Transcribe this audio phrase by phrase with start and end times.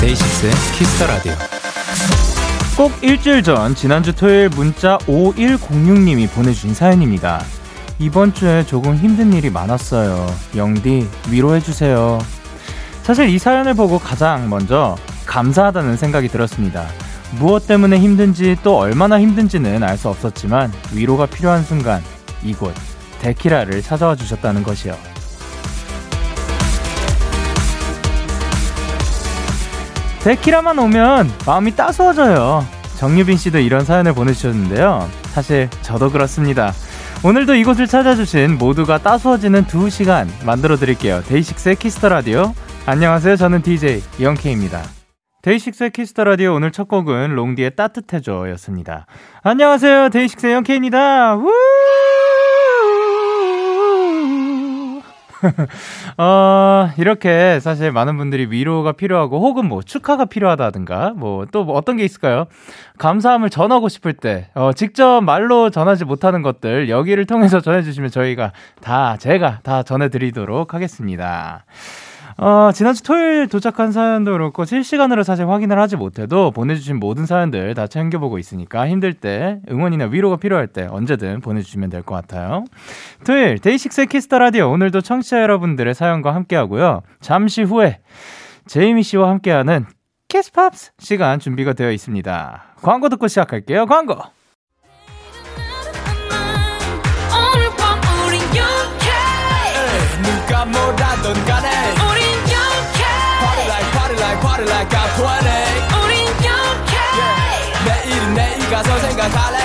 [0.00, 1.49] 데이식스의 Kiss the Radio.
[2.80, 7.44] 꼭 일주일 전 지난주 토요일 문자 5106님이 보내주신 사연입니다.
[7.98, 10.26] 이번 주에 조금 힘든 일이 많았어요.
[10.56, 12.18] 영디 위로해주세요.
[13.02, 14.96] 사실 이 사연을 보고 가장 먼저
[15.26, 16.86] 감사하다는 생각이 들었습니다.
[17.38, 22.02] 무엇 때문에 힘든지 또 얼마나 힘든지는 알 수 없었지만 위로가 필요한 순간
[22.42, 22.72] 이곳
[23.20, 24.96] 데키라를 찾아와 주셨다는 것이요.
[30.20, 32.79] 데키라만 오면 마음이 따스워져요.
[33.00, 35.08] 정유빈 씨도 이런 사연을 보내주셨는데요.
[35.32, 36.74] 사실 저도 그렇습니다.
[37.24, 41.22] 오늘도 이곳을 찾아주신 모두가 따스워지는 두 시간 만들어 드릴게요.
[41.22, 42.52] 데이식스의 Kiss the Radio.
[42.84, 43.36] 안녕하세요.
[43.36, 44.82] 저는 DJ 영케이입니다.
[45.40, 49.06] 데이식스의 Kiss the Radio 오늘 첫 곡은 롱디의 따뜻해져 였습니다.
[49.44, 50.10] 안녕하세요.
[50.10, 51.36] 데이식스의 영케이입니다.
[51.36, 51.50] 우!
[56.18, 62.46] 어, 이렇게 사실 많은 분들이 위로가 필요하고 혹은 뭐 축하가 필요하다든가 뭐또뭐 어떤 게 있을까요?
[62.98, 69.16] 감사함을 전하고 싶을 때, 어, 직접 말로 전하지 못하는 것들 여기를 통해서 전해주시면 저희가 다,
[69.16, 71.64] 제가 다 전해드리도록 하겠습니다.
[72.38, 77.86] 어, 지난주 토요일 도착한 사연도 그렇고 실시간으로 사실 확인을 하지 못해도 보내주신 모든 사연들 다
[77.86, 82.64] 챙겨보고 있으니까 힘들 때 응원이나 위로가 필요할 때 언제든 보내주시면 될 것 같아요.
[83.26, 87.02] 토요일 데이식스의 Kiss the Radio 오늘도 청취자 여러분들의 사연과 함께하고요.
[87.20, 88.00] 잠시 후에
[88.66, 89.84] 제이미 씨와 함께하는
[90.28, 92.64] Kiss Pops 시간 준비가 되어 있습니다.
[92.82, 93.84] 광고 듣고 시작할게요.
[93.86, 94.16] 광고.
[104.60, 105.48] Party like I'm 20
[106.04, 106.96] 우린 영케
[107.86, 109.58] 내일은 내일 가서 생각할래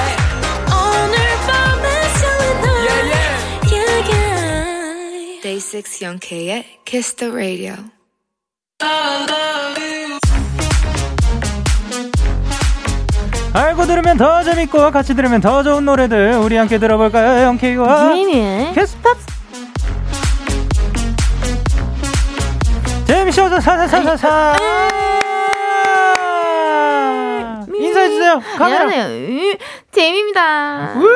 [0.72, 1.16] 오늘
[1.48, 1.86] 밤에
[2.20, 3.36] 설레는 yeah, yeah.
[3.72, 5.42] yeah, yeah.
[5.42, 7.74] Day 6 영케의 Kiss the Radio
[13.54, 17.46] 알고 들으면 더 재밌고 같이 들으면 더 좋은 노래들 우리 함께 들어볼까요?
[17.46, 19.35] 영케이와 유미의 키스팝스
[23.28, 24.56] 어서 사사사사사
[27.76, 29.54] 인사해주세요 카메라 안녕하세요.
[29.92, 30.94] 재미입니다.
[30.98, 31.08] 우!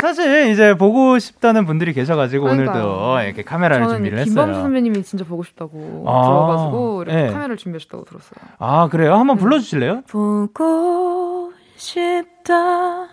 [0.00, 2.84] 사실 이제 보고 싶다는 분들이 계셔가지고 그러니까요.
[2.84, 7.26] 오늘도 이렇게 카메라를 준비를 김범수 했어요 선배님이 진짜 보고 싶다고 아, 들어가지고 이렇게 네.
[7.28, 8.34] 카메라를 준비하셨다고 들었어요.
[8.58, 9.14] 아 그래요?
[9.16, 10.02] 한번 불러주실래요?
[10.08, 13.08] 보고 싶다.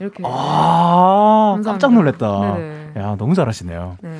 [0.00, 0.22] 이렇게.
[0.26, 1.70] 아 감사합니다.
[1.70, 2.92] 깜짝 놀랐다 네네.
[2.98, 4.10] 야 너무 잘하시네요 네.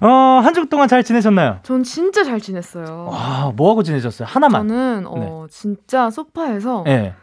[0.00, 0.08] 어,
[0.42, 1.58] 한 주 동안 잘 지내셨나요?
[1.62, 3.06] 전 진짜 잘 지냈어요.
[3.10, 4.26] 와, 뭐하고 지내셨어요?
[4.28, 4.68] 하나만.
[4.68, 7.14] 저는 어 진짜 소파에서 예.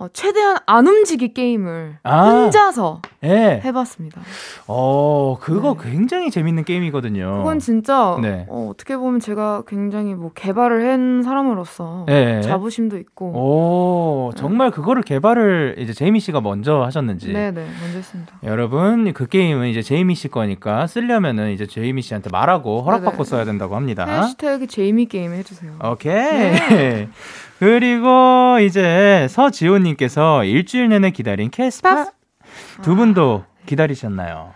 [0.00, 2.30] 어, 최대한 안 움직이 게임을 아.
[2.30, 3.60] 혼자서 예.
[3.62, 4.22] 해봤습니다.
[4.66, 5.90] 어, 그거 네.
[5.90, 7.36] 굉장히 재밌는 게임이거든요.
[7.36, 8.46] 그건 진짜 네.
[8.48, 12.40] 어, 어떻게 보면 제가 굉장히 뭐 개발을 한 사람으로서 예.
[12.42, 17.30] 자부심도 있고 오, 정말 그거를 개발을 이제 제이미 씨가 먼저 하셨는지.
[17.34, 18.32] 네 네 먼저 했습니다.
[18.44, 23.24] 여러분, 그 게임은 이제 제이미 씨 거니까 쓰려면은 이제 제이미 씨한테 말하고 허락받고 네네.
[23.24, 24.06] 써야 된다고 합니다.
[24.06, 25.72] 해시태그 제이미 게임 해주세요.
[25.84, 27.06] 오케이.
[27.60, 27.66] 네.
[27.66, 32.06] 그리고 이제 서지호님께서 일주일 내내 기다린 Kiss Pops
[32.82, 34.52] 두 분도 기다리셨나요?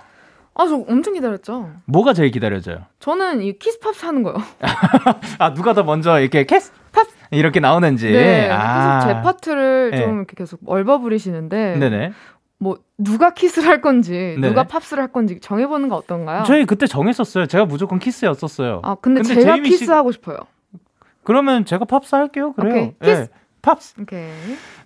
[0.57, 1.71] 아 저 엄청 기다렸죠.
[1.87, 2.79] 뭐가 제일 기다려져요?
[3.01, 4.37] 저는 이 Kiss Pops 하는 거요.
[5.39, 8.11] 아 누가 더 먼저 이렇게 Kiss Pops 이렇게 나오는지.
[8.11, 8.49] 네.
[8.51, 9.01] 아.
[9.01, 10.03] 계속 제 파트를 네.
[10.03, 12.13] 좀 이렇게 계속 얼버무리시는데 네네.
[12.61, 14.49] 뭐 누가 Kiss를 할 건지 네네.
[14.49, 16.45] 누가 Pops를 할 건지 정해보는 거 어떤가요?
[16.45, 17.47] 저희 그때 정했었어요.
[17.47, 18.81] 제가 무조건 키스였었어요.
[18.85, 20.39] 아 근데, 근데 제가 제이미 씨- 키스하고 싶어요.
[21.25, 22.53] 그러면 제가 팝스 할게요.
[22.53, 22.75] 그래요.
[22.75, 22.95] 오케이.
[23.03, 23.29] 키스.
[23.63, 23.95] 팝스.
[24.01, 24.31] 오케이.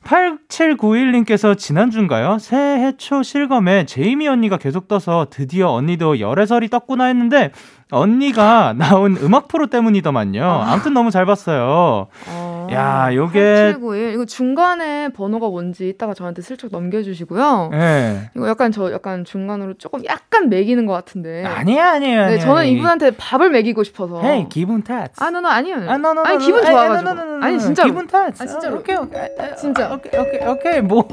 [0.05, 2.39] 8791님께서 지난주인가요?
[2.39, 7.51] 새해 초 실검에 제이미 언니가 계속 떠서 드디어 언니도 열애설이 떴구나 했는데
[7.91, 10.43] 언니가 나온 음악 프로 때문이더만요.
[10.45, 12.09] 아무튼 너무 잘 봤어요.
[12.29, 13.33] 어, 야, 요게-
[13.73, 17.71] 8791 이거 중간에 번호가 뭔지 이따가 저한테 슬쩍 넘겨 주시고요.
[17.73, 18.31] 예.
[18.37, 21.45] 이거 약간 저 약간 중간으로 조금 약간 멕이는 것 같은데.
[21.45, 22.17] 아니야, 아니에요.
[22.21, 22.41] 네, 아니에요.
[22.41, 24.21] 저는 이분한테 밥을 먹이고 싶어서.
[24.23, 25.11] hey, 기분 탓.
[25.19, 25.77] 아, 너너 아니에요.
[25.89, 26.71] 아, no, 아니 기분 no.
[26.71, 27.09] 좋아 가지고.
[27.11, 27.59] 아니, no, no, no, no, 아니 no.
[27.63, 27.89] 진짜로.
[27.89, 28.27] 기분 탓.
[28.41, 28.77] 아, 진짜로.
[28.79, 29.21] 오케이, 오케이.
[29.39, 29.93] 아, 진짜.
[29.95, 30.81] 오케이, 오케이, 오케이.
[30.83, 31.09] 뭐,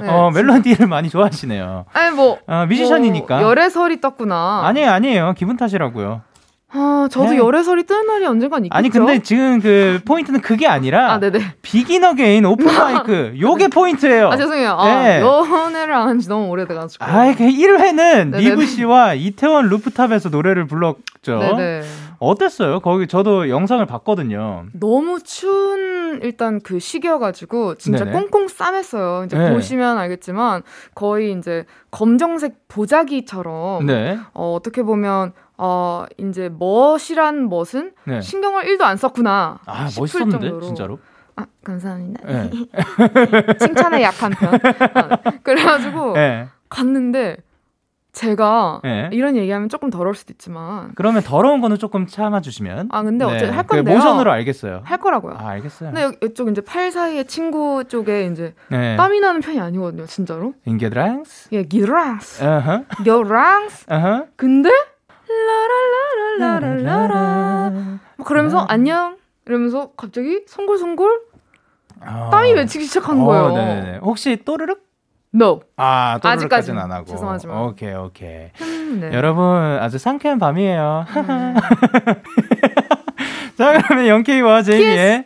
[0.00, 0.40] 네, 어, 진짜.
[0.42, 1.86] 멜로디를 많이 좋아하시네요.
[1.92, 3.40] 아니 뭐 아, 뮤지션이니까.
[3.40, 4.62] 뭐 열애설이 떴구나.
[4.66, 5.34] 아니에요, 아니에요.
[5.36, 6.11] 기분 탓이라고요.
[6.74, 7.36] 아, 저도 네.
[7.36, 8.76] 열애설이 뜨는 날이 언젠간 있겠죠.
[8.78, 11.38] 아니 근데 지금 그 포인트는 그게 아니라 아, 네네.
[11.60, 14.28] Begin Again Open Mic 요게 포인트예요.
[14.28, 14.70] 아, 죄송해요.
[14.70, 15.20] 아, 네.
[15.20, 17.04] 연애를 안 한 지 너무 오래돼가지고.
[17.04, 18.38] 아이 그 1회는 네네네.
[18.40, 21.38] 리브 씨와 이태원 rooftop에서 노래를 불렀죠.
[21.38, 21.82] 네네.
[22.18, 22.80] 어땠어요?
[22.80, 24.66] 거기 저도 영상을 봤거든요.
[24.78, 28.12] 너무 추운 일단 그 시기여가지고 진짜 네네.
[28.16, 29.26] 꽁꽁 싸맸어요.
[29.26, 29.52] 이제 네.
[29.52, 30.62] 보시면 알겠지만
[30.94, 34.18] 거의 이제 검정색 보자기처럼 네.
[34.34, 35.32] 어, 어떻게 보면
[35.64, 38.20] 어 이제 멋이란 멋은 네.
[38.20, 40.60] 신경을 1도 안 썼구나 아 싶을 멋있었는데 정도로.
[40.66, 40.98] 진짜로.
[41.36, 42.26] 아 감사합니다.
[42.26, 42.50] 네.
[43.60, 44.54] 칭찬에 약한 편.
[44.54, 46.48] 아, 그래가지고 네.
[46.68, 47.36] 갔는데
[48.10, 49.08] 제가 네.
[49.12, 52.88] 이런 얘기하면 조금 더러울 수도 있지만 그러면 더러운 거는 조금 참아주시면.
[52.90, 53.32] 아 근데 네.
[53.32, 53.96] 어쨌든 할그 건데요.
[53.96, 54.80] 모션으로 알겠어요.
[54.84, 55.36] 할 거라고요.
[55.38, 55.92] 아 알겠어요.
[55.92, 58.96] 근데 이쪽 이제 팔 사이에 친구 쪽에 이제 네.
[58.96, 60.54] 땀이 나는 편이 아니거든요, 진짜로.
[60.66, 61.50] 인게드랑스.
[61.52, 62.84] 예, 기랑스, 어허.
[63.06, 63.86] 여랑스.
[63.88, 64.26] 어허.
[64.36, 64.70] 근데
[66.38, 67.72] 라라라라라라라.
[68.16, 71.20] 막 그러면서 안녕 이러면서 갑자기 송골송골
[72.04, 72.28] 어.
[72.30, 73.52] 땀이 맺히기 시작한 어, 거예요.
[73.52, 73.98] 네네네.
[73.98, 74.80] 혹시 또르륵?
[75.34, 75.60] No.
[75.76, 76.80] 아, 아직까지는.
[76.80, 77.06] 안 하고.
[77.06, 77.56] 죄송하지만.
[77.62, 78.50] 오케이, 오케이.
[78.60, 79.12] 음, 네.
[79.14, 81.06] 여러분, 아주 상쾌한 밤이에요.
[81.08, 81.54] 음.
[83.56, 85.24] 자, 그러면 영케이와 제이미의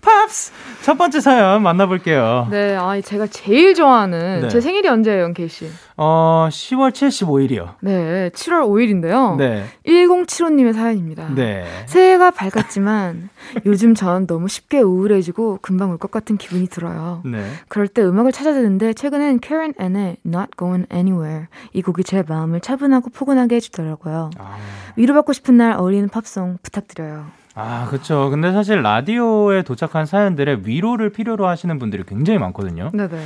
[0.00, 0.52] 팝스
[0.82, 2.48] 첫 번째 사연 만나볼게요.
[2.50, 4.48] 네, 아 제가 제일 좋아하는 네.
[4.48, 5.68] 제 생일이 언제예요, 영케이 씨?
[5.96, 7.74] 어, 10월 75일이요.
[7.80, 9.36] 네, 7월 5일인데요.
[9.36, 9.64] 네.
[9.84, 11.28] 1075님의 사연입니다.
[11.34, 11.64] 네.
[11.86, 13.28] 새해가 밝았지만
[13.66, 17.22] 요즘 전 너무 쉽게 우울해지고 금방 울것 같은 기분이 들어요.
[17.24, 17.44] 네.
[17.68, 22.60] 그럴 때 음악을 찾아 듣는데 최근엔 Karen N의 Not Going Anywhere 이 곡이 제 마음을
[22.60, 24.30] 차분하고 포근하게 해주더라고요.
[24.38, 24.56] 아,
[24.96, 27.26] 위로받고 싶은 날 어울리는 팝송 부탁드려요.
[27.60, 28.30] 아, 그쵸.
[28.30, 32.90] 근데 사실 라디오에 도착한 사연들의 위로를 필요로 하시는 분들이 굉장히 많거든요.
[32.94, 33.20] 네네.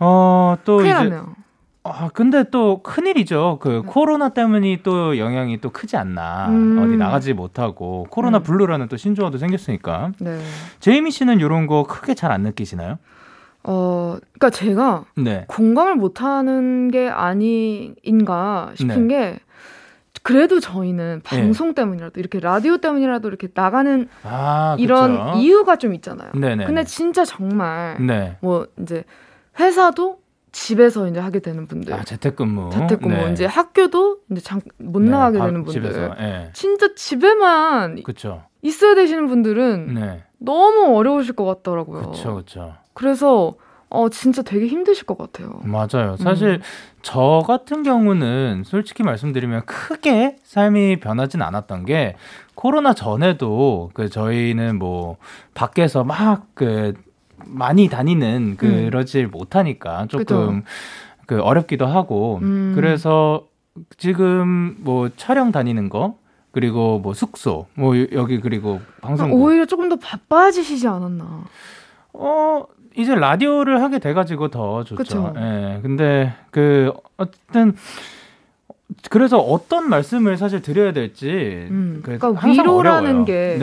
[0.00, 0.92] 어, 또 이제.
[0.92, 1.34] 났네요.
[1.84, 3.58] 아, 근데 또 큰일이죠.
[3.60, 6.48] 그 코로나 때문이 또 영향이 또 크지 않나.
[6.50, 6.78] 음.
[6.80, 8.42] 어디 나가지 못하고 코로나 음.
[8.42, 10.12] 블루라는 또 신조어도 생겼으니까.
[10.20, 10.38] 네.
[10.78, 12.98] 제이미 씨는 이런 거 크게 잘 안 느끼시나요?
[13.64, 15.44] 어, 그러니까 제가 네.
[15.48, 19.38] 공감을 못 하는 게 아닌가 싶은 게
[20.22, 21.40] 그래도 저희는 네.
[21.40, 25.38] 방송 때문이라도 이렇게 라디오 때문이라도 이렇게 나가는 아, 이런 그쵸.
[25.38, 26.30] 이유가 좀 있잖아요.
[26.32, 26.64] 네네.
[26.66, 28.36] 근데 진짜 정말 네.
[28.40, 29.04] 뭐 이제
[29.58, 30.20] 회사도
[30.52, 32.70] 집에서 이제 하게 되는 분들, 아, 재택근무.
[32.70, 33.32] 재택근무, 네.
[33.32, 36.14] 이제 학교도 이제 장, 못 네, 나가게 밥 되는 분들, 집에서.
[36.20, 36.50] 예.
[36.52, 38.42] 진짜 집에만 그쵸.
[38.60, 40.24] 있어야 되시는 분들은 네.
[40.38, 42.10] 너무 어려우실 것 같더라고요.
[42.10, 42.74] 그쵸, 그쵸.
[42.92, 43.54] 그래서
[43.94, 45.60] 어 진짜 되게 힘드실 것 같아요.
[45.64, 46.16] 맞아요.
[46.16, 46.62] 사실 음.
[47.02, 52.16] 저 같은 경우는 솔직히 말씀드리면 크게 삶이 변하진 않았던 게
[52.54, 55.18] 코로나 전에도 그 저희는 뭐
[55.52, 56.94] 밖에서 막그
[57.44, 60.64] 많이 다니는 그러질 못하니까 조금
[61.26, 62.72] 그 어렵기도 하고 음.
[62.74, 63.46] 그래서
[63.98, 66.16] 지금 뭐 촬영 다니는 거
[66.50, 71.44] 그리고 뭐 숙소 뭐 여기 그리고 방송국 오히려 조금 더 바빠지시지 않았나.
[72.14, 72.64] 어
[72.96, 74.96] 이제 라디오를 하게 돼가지고 더 좋죠.
[74.96, 75.34] 그쵸.
[75.36, 75.80] 예.
[75.82, 77.74] 근데 그 어쨌든
[79.10, 81.28] 그래서 어떤 말씀을 사실 드려야 될지
[81.70, 82.02] 음.
[82.04, 83.24] 그 그러니까 위로라는.
[83.24, 83.58] 게.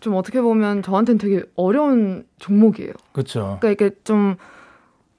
[0.00, 2.92] 좀 어떻게 보면 저한테는 되게 어려운 종목이에요.
[3.12, 3.58] 그렇죠.
[3.60, 4.34] 그러니까 이게 좀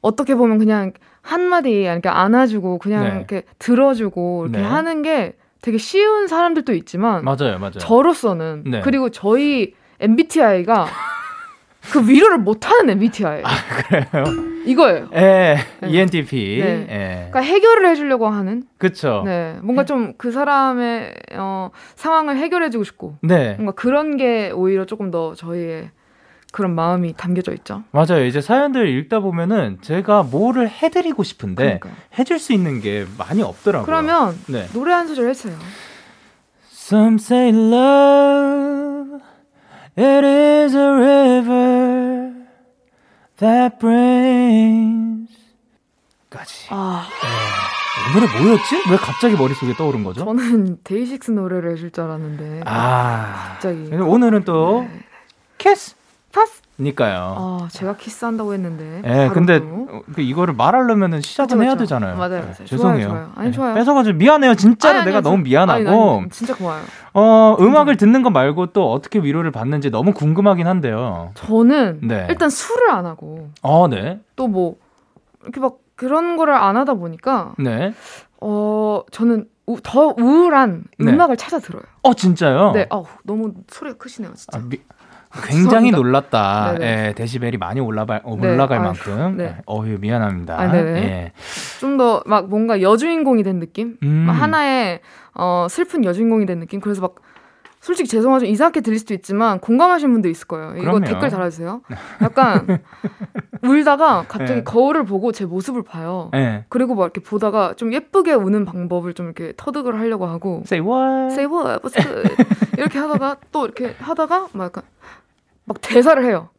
[0.02, 0.92] 어떻게 보면 그냥
[1.22, 3.16] 한마디 이렇게 안아주고 그냥 네.
[3.16, 4.64] 이렇게 들어주고 이렇게 네.
[4.66, 7.78] 하는 게 되게 쉬운 사람들도 있지만 맞아요, 맞아요.
[7.80, 8.82] 저로서는 네.
[8.82, 10.88] 그리고 저희 MBTI가
[11.92, 13.44] 그 위로를 못하는 MBTI
[13.88, 14.24] 그래요.
[14.66, 15.10] 이거예요.
[15.14, 15.90] 예, 네.
[15.90, 16.62] ENTP.
[16.64, 16.88] 네.
[16.90, 17.16] 예.
[17.30, 19.24] 그러니까 해결을 해주려고 하는 그렇죠.
[19.26, 23.54] 네 뭔가 좀 그 사람의 어, 상황을 해결해주고 싶고 네.
[23.56, 25.90] 뭔가 그런 게 오히려 조금 더 저희의
[26.54, 27.84] 그런 마음이 담겨져 있죠.
[27.92, 28.24] 맞아요.
[28.26, 31.94] 이제 사연들 읽다 보면은 제가 뭐를 해드리고 싶은데 그러니까요.
[32.20, 33.86] 해줄 수 있는 게 많이 없더라고요.
[33.86, 34.68] 그러면 네.
[34.72, 35.58] 노래 한 소절 해주세요.
[36.72, 39.20] Some say love,
[39.96, 42.34] it is a river
[43.38, 45.30] that brings.
[46.30, 46.68] 까지.
[46.70, 47.06] 아이
[48.14, 48.76] 노래 뭐였지?
[48.90, 50.26] 왜 갑자기 머릿속에 떠오른 거죠?
[50.26, 53.50] 저는 데이식스 노래를 해줄 줄 알았는데 아.
[53.54, 55.06] 갑자기 오늘은 또 네.
[55.60, 55.96] 캐스!
[56.32, 57.36] 파스 니까요.
[57.38, 59.88] 아 제가 키스한다고 했는데 예, 근데 또.
[59.90, 61.80] 어, 그 이거를 말하려면은 시작은 그쵸, 해야 그쵸.
[61.84, 62.16] 되잖아요.
[62.18, 62.54] 맞아요, 예, 맞아요.
[62.66, 63.08] 죄송해요.
[63.08, 63.32] 좋아요, 좋아요.
[63.36, 63.74] 아니, 예, 좋아요.
[63.76, 64.56] 뺏어가지고 미안해요.
[64.56, 65.80] 진짜로 아니, 내가 아니, 너무 저- 미안하고.
[65.90, 66.82] 아니, 아니, 진짜 고마워요.
[67.14, 71.32] 어, 음악을 듣는 거 말고 또 어떻게 위로를 받는지 너무 궁금하긴 한데요.
[71.36, 72.26] 저는 네.
[72.30, 74.20] 일단 술을 안 하고 어, 네.
[74.36, 74.76] 또 뭐
[75.44, 77.94] 이렇게 막 그런 거를 안 하다 보니까 네.
[78.42, 81.12] 어 저는 우, 더 우울한 네.
[81.12, 81.84] 음악을 찾아 들어요.
[82.02, 82.72] 어, 진짜요?
[82.74, 84.58] 네, 어 너무 소리가 크시네요, 진짜.
[84.58, 84.80] 아, 미-
[85.42, 85.98] 굉장히 죄송합니다.
[85.98, 86.74] 놀랐다.
[86.78, 87.08] 네네.
[87.08, 89.38] 예, 데시벨이 많이 올라갈, 어, 네, 올라갈 아유, 만큼.
[89.38, 89.58] 네.
[89.66, 90.60] 어휴, 미안합니다.
[90.60, 91.04] 아, 네네.
[91.04, 91.32] 예.
[91.80, 93.98] 좀더 막 뭔가 여주인공이 된 느낌?
[94.04, 94.26] 음.
[94.28, 95.02] 막 하나의
[95.34, 96.80] 어 슬픈 여주인공이 된 느낌?
[96.80, 97.16] 그래서 막
[97.84, 98.46] 솔직히 죄송하죠.
[98.46, 100.74] 이상하게 들릴 수도 있지만 공감하시는 분도 있을 거예요.
[100.76, 101.06] 이거 그럼요.
[101.06, 101.82] 댓글 달아주세요.
[102.22, 102.80] 약간
[103.62, 104.64] 울다가 갑자기 네.
[104.64, 106.32] 거울을 보고 제 모습을 봐요.
[106.34, 106.64] 예.
[106.70, 111.34] 그리고 막 이렇게 보다가 좀 예쁘게 우는 방법을 좀 이렇게 터득을 하려고 하고 Say what?
[111.34, 112.36] say what, what's good
[112.78, 114.84] 이렇게 하다가 또 이렇게 하다가 막 약간
[115.66, 116.50] 막 대사를 해요.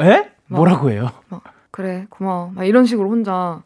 [0.00, 0.30] 에?
[0.48, 1.10] 뭐라고 해요?
[1.28, 3.60] 막 그래 고마워 막 이런 식으로 혼자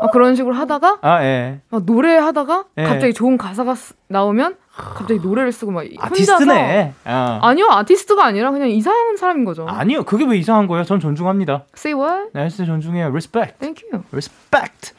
[0.00, 1.60] 막 그런 식으로 하다가 아, 예.
[1.70, 2.84] 막 노래 하다가 예.
[2.84, 6.94] 갑자기 좋은 가사가 쓰- 나오면 갑자기 노래를 쓰고 막 아티스트네.
[7.04, 7.38] 어.
[7.42, 9.66] 아니요 아티스트가 아니라 그냥 이상한 사람인 거죠.
[9.68, 10.02] 아니요.
[10.04, 10.84] 그게 왜 이상한 거예요?
[10.84, 11.66] 전 존중합니다.
[11.76, 12.30] Say what?
[12.32, 13.08] 네, 진짜 존중해요.
[13.08, 13.58] Respect.
[13.58, 14.02] Thank you.
[14.12, 14.94] Respect.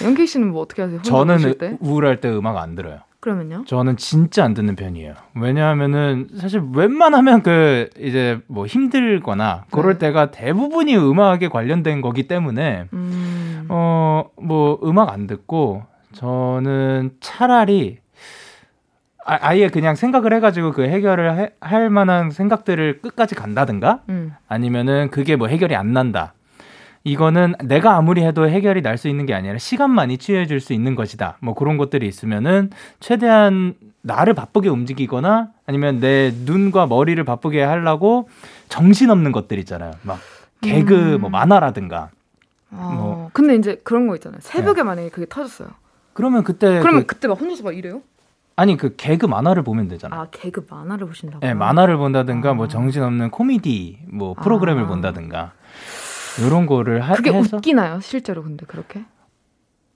[0.00, 0.98] 네, 영케이 씨는 뭐 어떻게 하세요?
[0.98, 1.78] 혼자 저는?
[1.80, 3.00] 우울할 때 음악 안 들어요.
[3.26, 3.64] 그러면요?
[3.66, 5.14] 저는 진짜 안 듣는 편이에요.
[5.34, 9.98] 왜냐하면은 사실 웬만하면 그 이제 뭐 힘들거나 그럴 네.
[10.06, 13.66] 때가 대부분이 음악에 관련된 거기 때문에 음.
[13.68, 17.98] 어뭐 음악 안 듣고 저는 차라리
[19.24, 24.34] 아, 아예 그냥 생각을 해가지고 그 해결을 해- 할 만한 생각들을 끝까지 간다든가 음.
[24.46, 26.34] 아니면은 그게 뭐 해결이 안 난다.
[27.10, 31.36] 이거는 내가 아무리 해도 해결이 날 수 있는 게 아니라 시간만이 취해줄 수 있는 것이다.
[31.40, 38.28] 뭐 그런 것들이 있으면은 최대한 나를 바쁘게 움직이거나 아니면 내 눈과 머리를 바쁘게 하려고
[38.70, 39.92] 정신없는 것들 있잖아요.
[40.02, 40.18] 막
[40.62, 41.20] 개그 음.
[41.20, 42.08] 뭐 만화라든가.
[42.72, 43.30] 아, 뭐.
[43.34, 44.40] 근데 이제 그런 거 있잖아요.
[44.42, 45.68] 새벽에 만약에 그게 터졌어요.
[46.14, 48.00] 그러면 그때 그러면 그- 그, 때 막 혼자서 막 이래요?
[48.56, 50.18] 아니 그 개그 만화를 보면 되잖아요.
[50.22, 51.46] 아 개그 만화를 보신다고?
[51.46, 52.68] 예, 만화를 본다든가 뭐 아.
[52.68, 54.86] 정신없는 코미디 뭐 프로그램을 아.
[54.86, 55.52] 본다든가
[56.44, 58.00] 이런 거를 하, 그게 해서 웃기나요?
[58.00, 59.04] 실제로 근데 그렇게?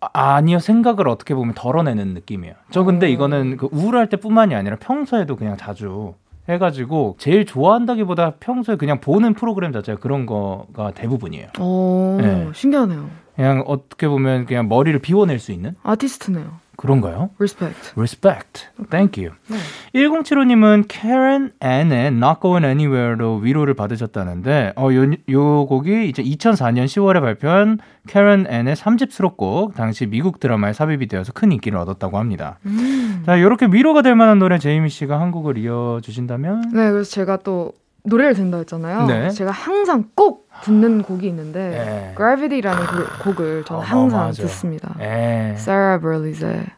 [0.01, 2.55] 아, 아니요 생각을 어떻게 보면 덜어내는 느낌이에요.
[2.71, 3.09] 저 근데 어.
[3.09, 6.15] 이거는 그 우울할 때뿐만이 아니라 평소에도 그냥 자주
[6.49, 11.49] 해가지고 제일 좋아한다기보다 평소에 그냥 보는 프로그램 자체가 그런 거가 대부분이에요.
[11.61, 12.49] 오 네.
[12.55, 13.11] 신기하네요.
[13.37, 16.59] 그냥 어떻게 보면 그냥 머리를 비워낼 수 있는 아티스트네요.
[16.81, 17.29] 그런가요?
[17.39, 17.93] Respect.
[17.95, 18.69] Respect.
[18.89, 19.37] Thank you.
[19.49, 19.59] 네.
[19.95, 27.21] 1075님은 Karen Ann의 Not Going Anywhere로 위로를 받으셨다는데, 어, 요, 요 곡이 이제 2004년 10월에
[27.21, 32.59] 발표한 Karen Ann의 3집 수록곡, 당시 미국 드라마에 삽입이 되어서 큰 인기를 얻었다고 합니다.
[32.65, 33.25] 음.
[33.27, 36.71] 자, 이렇게 위로가 될 만한 노래 제이미 씨가 한 곡을 이어주신다면?
[36.73, 39.07] 네, 그래서 제가 또 노래를 듣는다 했잖아요.
[39.07, 39.31] 네.
[39.31, 42.15] 제가 항상 꼭 듣는 곡이 있는데 네.
[42.17, 44.43] Gravity라는 그 곡을 저는 어, 항상 맞아.
[44.43, 44.95] 듣습니다.
[45.01, 46.71] 에, Sarah Bareilles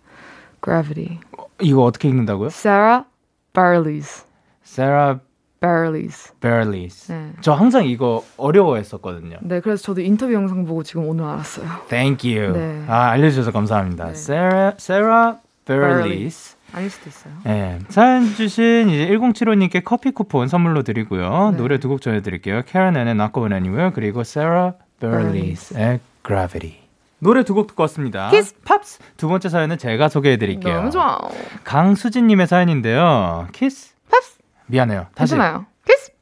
[0.62, 1.18] Gravity.
[1.60, 2.48] 이거 어떻게 읽는다고요?
[2.48, 3.04] Sarah
[3.52, 4.24] Bareilles.
[4.64, 5.20] Sarah
[5.60, 6.32] Bareilles.
[6.40, 7.12] Bareilles.
[7.12, 7.32] 네.
[7.40, 9.38] 저 항상 이거 어려워했었거든요.
[9.42, 11.66] 네, 그래서 저도 인터뷰 영상 보고 지금 오늘 알았어요.
[11.88, 12.52] Thank you.
[12.52, 12.84] 네.
[12.88, 14.06] 아, 알려주셔서 감사합니다.
[14.06, 14.10] 네.
[14.12, 16.56] Sarah, Sarah Bareilles.
[16.72, 17.32] 아닐 수도 있어요.
[17.44, 21.50] 네, 사연 주신 이제 1075님께 커피 쿠폰 선물로 드리고요.
[21.52, 21.56] 네.
[21.58, 22.62] 노래 두 곡 전해드릴게요.
[22.66, 26.76] Keren Ann의 Not Going Anywhere 그리고 Sara Bareilles의 Gravity.
[27.18, 28.30] 노래 두 곡 듣고 왔습니다.
[28.30, 28.54] 키스.
[28.64, 30.74] 팝스 두 번째 사연은 제가 소개해드릴게요.
[30.76, 31.18] 너무 좋아.
[31.64, 33.46] 강수진님의 사연인데요.
[33.52, 33.94] 키스.
[34.10, 34.38] 팝스.
[34.66, 35.06] 미안해요.
[35.14, 35.34] 다시.
[35.34, 35.66] 괜찮아요.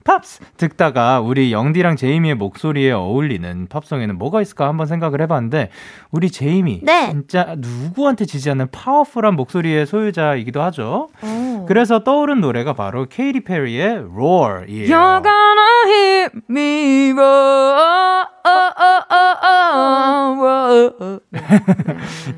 [0.05, 5.71] 팝스 듣다가 우리 영디랑 제이미의 목소리에 어울리는 팝송에는 뭐가 있을까 한번 생각을 해봤는데
[6.11, 7.11] 우리 제이미 네.
[7.11, 11.09] 진짜 누구한테 지지 않는 파워풀한 목소리의 소유자이기도 하죠.
[11.23, 11.65] 어.
[11.69, 14.89] 그래서 떠오른 노래가 바로 케이티 페리의 Roar이에요.
[14.89, 18.27] You're gonna hit me roar.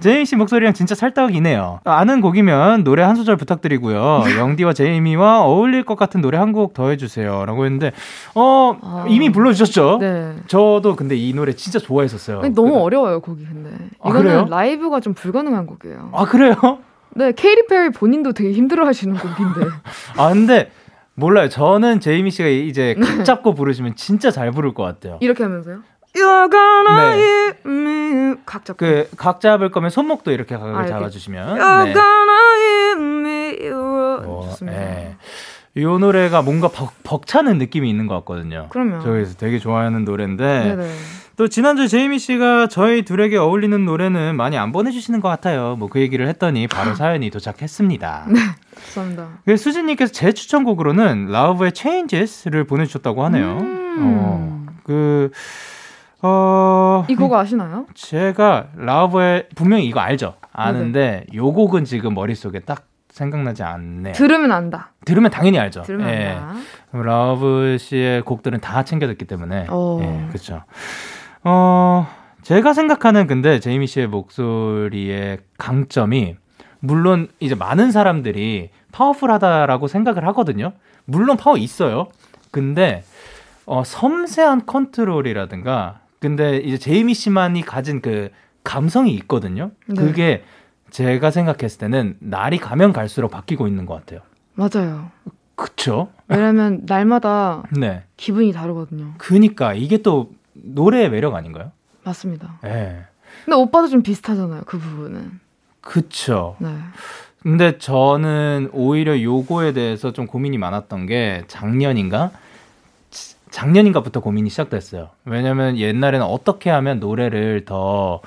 [0.00, 1.81] 제이미 씨 목소리랑 진짜 찰떡이네요.
[1.85, 4.25] 아는 곡이면 노래 한 소절 부탁드리고요.
[4.38, 7.45] 영디와 제이미와 어울릴 것 같은 노래 한 곡 더 해주세요.
[7.53, 7.93] 라고 했는데,
[8.35, 9.05] 어, 아.
[9.09, 9.99] 이미 불러주셨죠?
[10.01, 10.37] 네.
[10.47, 12.41] 저도 근데 이 노래 진짜 좋아했었어요.
[12.41, 13.71] 아니, 너무 그- 어려워요, 곡이 근데.
[14.01, 14.47] 아, 이거는 그래요?
[14.51, 16.11] 라이브가 좀 불가능한 곡이에요.
[16.13, 16.55] 아, 그래요?
[17.15, 19.71] 네, 케이리 페리 본인도 되게 힘들어 하시는 곡인데.
[20.17, 20.71] 아, 근데,
[21.15, 21.49] 몰라요.
[21.51, 25.19] 저는 제이미 씨가 이제 각 잡고 부르시면 진짜 잘 부를 것 같아요.
[25.21, 25.81] 이렇게 하면서요.
[26.15, 27.23] You're gonna 네.
[27.23, 28.35] hit me.
[28.47, 28.79] 각 잡고.
[28.79, 30.89] 그, 각 잡을 거면 손목도 이렇게 각을 아, 이렇게.
[30.91, 31.59] 잡아주시면.
[31.59, 31.93] You're 네.
[31.93, 33.69] gonna hit me.
[33.69, 34.27] roar.
[34.27, 34.79] 어, 좋습니다.
[34.81, 35.17] 예.
[35.75, 38.67] 이 노래가 뭔가 벅, 벅차는 느낌이 있는 것 같거든요.
[38.71, 39.00] 그럼요.
[39.02, 40.91] 저기서 되게 좋아하는 노래인데 네네.
[41.37, 45.76] 또 지난주에 제이미 씨가 저희 둘에게 어울리는 노래는 많이 안 보내주시는 것 같아요.
[45.76, 48.26] 뭐 그 얘기를 했더니 바로 사연이 도착했습니다.
[48.29, 48.38] 네.
[48.85, 49.29] 죄송합니다.
[49.47, 53.59] 그 수진님께서 제 추천곡으로는 라우브의 Changes를 보내주셨다고 하네요.
[53.61, 53.97] 음.
[54.00, 55.31] 어, 그,
[56.21, 57.87] 어, 이곡 아시나요?
[57.95, 60.35] 제가 라우브의 분명히 이거 알죠?
[60.52, 64.14] 아는데 요 곡은 지금 머릿속에 딱 생각나지 않네요.
[64.14, 64.92] 들으면 안다.
[65.04, 65.83] 들으면 당연히 알죠.
[65.83, 66.28] 들으면 예.
[66.28, 66.54] 안다.
[66.93, 69.66] Lauv 씨의 곡들은 다 챙겨 듣기 때문에.
[69.69, 69.99] 어.
[70.02, 70.64] 예, 그렇죠.
[71.45, 72.09] 어,
[72.42, 76.37] 제가 생각하는 근데 제이미 씨의 목소리의 강점이
[76.81, 80.73] 물론 이제 많은 사람들이 파워풀하다라고 생각을 하거든요.
[81.04, 82.09] 물론 파워 있어요.
[82.50, 83.04] 근데
[83.66, 88.31] 어, 섬세한 컨트롤이라든가 근데 이제 제이미 씨만이 가진 그
[88.64, 89.71] 감성이 있거든요.
[89.87, 90.00] 네.
[90.00, 90.45] 그게
[90.93, 94.21] 제가 생각했을 때는 날이 가면 갈수록 바뀌고 있는 것 같아요.
[94.55, 95.11] 맞아요.
[95.57, 96.09] 그쵸?
[96.29, 98.05] 왜냐면 날마다 네.
[98.17, 99.15] 기분이 다르거든요.
[99.19, 101.73] 그니까 이게 또 노래의 매력 아닌가요?
[102.05, 102.59] 맞습니다.
[102.67, 103.05] 예.
[103.45, 104.63] 근데 오빠도 좀 비슷하잖아요.
[104.67, 105.41] 그 부분은.
[105.81, 106.57] 그쵸.
[106.59, 106.77] 네.
[107.43, 112.31] 근데 저는 오히려 요거에 대해서 좀 고민이 많았던 게 작년인가?
[113.11, 115.09] 지- 작년인가부터 고민이 시작됐어요.
[115.25, 118.21] 왜냐면 옛날에는 어떻게 하면 노래를 더,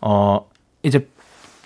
[0.00, 0.48] 어,
[0.82, 1.08] 이제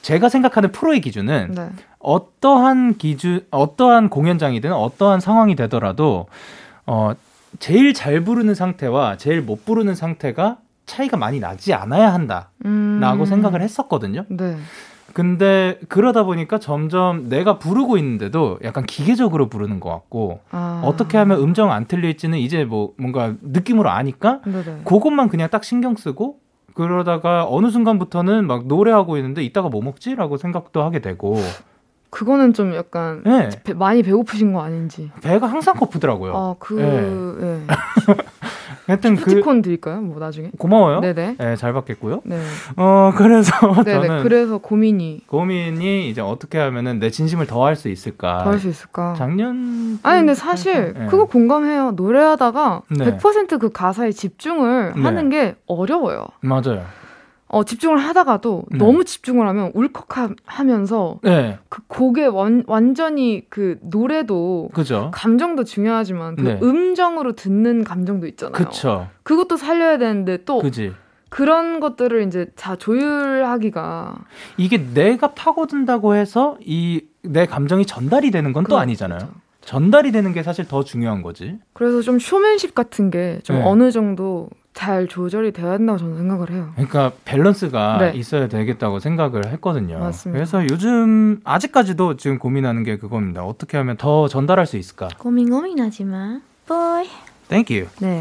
[0.02, 1.70] 제가 생각하는 프로의 기준은 네.
[2.00, 6.26] 어떠한 기준, 어떠한 공연장이든 어떠한 상황이 되더라도,
[6.86, 7.12] 어,
[7.58, 12.50] 제일 잘 부르는 상태와 제일 못 부르는 상태가 차이가 많이 나지 않아야 한다.
[12.64, 12.98] 음.
[13.00, 14.24] 라고 생각을 했었거든요.
[14.28, 14.56] 네.
[15.12, 20.82] 근데 그러다 보니까 점점 내가 부르고 있는데도 약간 기계적으로 부르는 것 같고 아.
[20.84, 24.82] 어떻게 하면 음정 안 틀릴지는 이제 뭐 뭔가 느낌으로 아니까 네네.
[24.84, 26.38] 그것만 그냥 딱 신경 쓰고
[26.74, 31.36] 그러다가 어느 순간부터는 막 노래하고 있는데 이따가 뭐 먹지라고 생각도 하게 되고
[32.10, 35.10] 그거는 좀 약간 네, 배- 많이 배고프신 거 아닌지.
[35.22, 36.34] 배가 항상 고프더라고요.
[36.36, 37.46] 아, 그, 네.
[37.46, 37.60] 예.
[38.86, 40.00] 하여튼 그 피티콘 드릴까요?
[40.00, 40.50] 뭐 나중에?
[40.58, 41.00] 고마워요.
[41.00, 41.56] 네, 네 네.
[41.56, 42.20] 잘 받겠고요.
[42.24, 42.40] 네.
[42.76, 43.52] 어 그래서
[43.84, 44.06] 네네.
[44.08, 48.42] 저는 그래서 고민이 고민이 이제 어떻게 하면은 내 진심을 더 할 수 있을까.
[48.44, 49.14] 더 할 수 있을까?
[49.16, 51.06] 작년 아니 근데 사실 네.
[51.06, 51.92] 그거 공감해요.
[51.92, 53.16] 노래하다가 네.
[53.18, 55.02] 100%그 가사에 집중을 네.
[55.02, 56.26] 하는 게 어려워요.
[56.40, 56.84] 맞아요.
[57.52, 58.78] 어, 집중을 하다가도 네.
[58.78, 65.10] 너무 집중을 하면 울컥하면서 네, 그 곡에 완, 완전히 그 노래도 그죠.
[65.14, 66.58] 감정도 중요하지만 그 네.
[66.62, 68.52] 음정으로 듣는 감정도 있잖아요.
[68.52, 69.08] 그쵸.
[69.22, 70.92] 그것도 살려야 되는데 또 그지.
[71.28, 74.16] 그런 것들을 이제 다 조율하기가
[74.56, 78.80] 이게 내가 파고든다고 해서 이 내 감정이 전달이 되는 건또 그렇죠.
[78.82, 79.28] 아니잖아요.
[79.60, 81.56] 전달이 되는 게 사실 더 중요한 거지.
[81.72, 83.62] 그래서 좀 쇼맨십 같은 게좀 네.
[83.64, 86.70] 어느 정도 잘 조절이 되어야 한다고 저는 생각을 해요.
[86.74, 88.12] 그러니까 밸런스가 네.
[88.14, 89.98] 있어야 되겠다고 생각을 했거든요.
[89.98, 90.36] 맞습니다.
[90.36, 93.44] 그래서 요즘 아직까지도 지금 고민하는 게 그겁니다.
[93.44, 95.08] 어떻게 하면 더 전달할 수 있을까?
[95.18, 96.40] 고민 고민하지 마.
[96.66, 97.08] boy.
[97.48, 97.90] Thank you.
[98.00, 98.20] 네.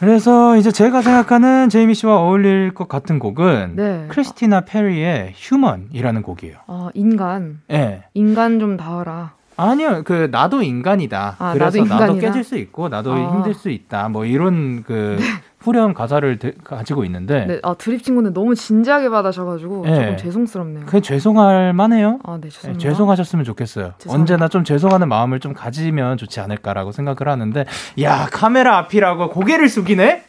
[0.00, 4.06] 그래서 이제 제가 생각하는 제이미 씨와 어울릴 것 같은 곡은 네.
[4.08, 6.56] Christina Perri의 Human이라는 곡이에요.
[6.66, 7.60] 어, 인간.
[7.70, 8.04] 예.
[8.14, 9.32] 인간 좀 되어라.
[9.56, 11.36] 아니요, 그 나도 인간이다.
[11.40, 12.26] 아, 그래서 나도 나도, 인간이다?
[12.28, 13.16] 깨질 수 있고 나도 아.
[13.16, 13.26] 네.
[13.26, 14.08] 힘들 수 있다.
[14.08, 15.18] 뭐 이런 그
[15.60, 17.60] 후렴 가사를 드- 가지고 있는데 네.
[17.64, 19.94] 아, 드립 친구는 너무 진지하게 받아셔가지고 네.
[19.94, 20.86] 조금 죄송스럽네요.
[20.86, 22.20] 그게 죄송할 만해요.
[22.22, 22.88] 아, 네, 네, 죄송합니다.
[22.90, 23.92] 죄송하셨으면 좋겠어요.
[23.98, 24.12] 죄송합니다.
[24.34, 27.64] 언제나 좀 죄송하는 마음을 좀 가지면 좋지 않을까라고 생각을 하는데,
[28.02, 30.24] 야 카메라 앞이라고 고개를 숙이네.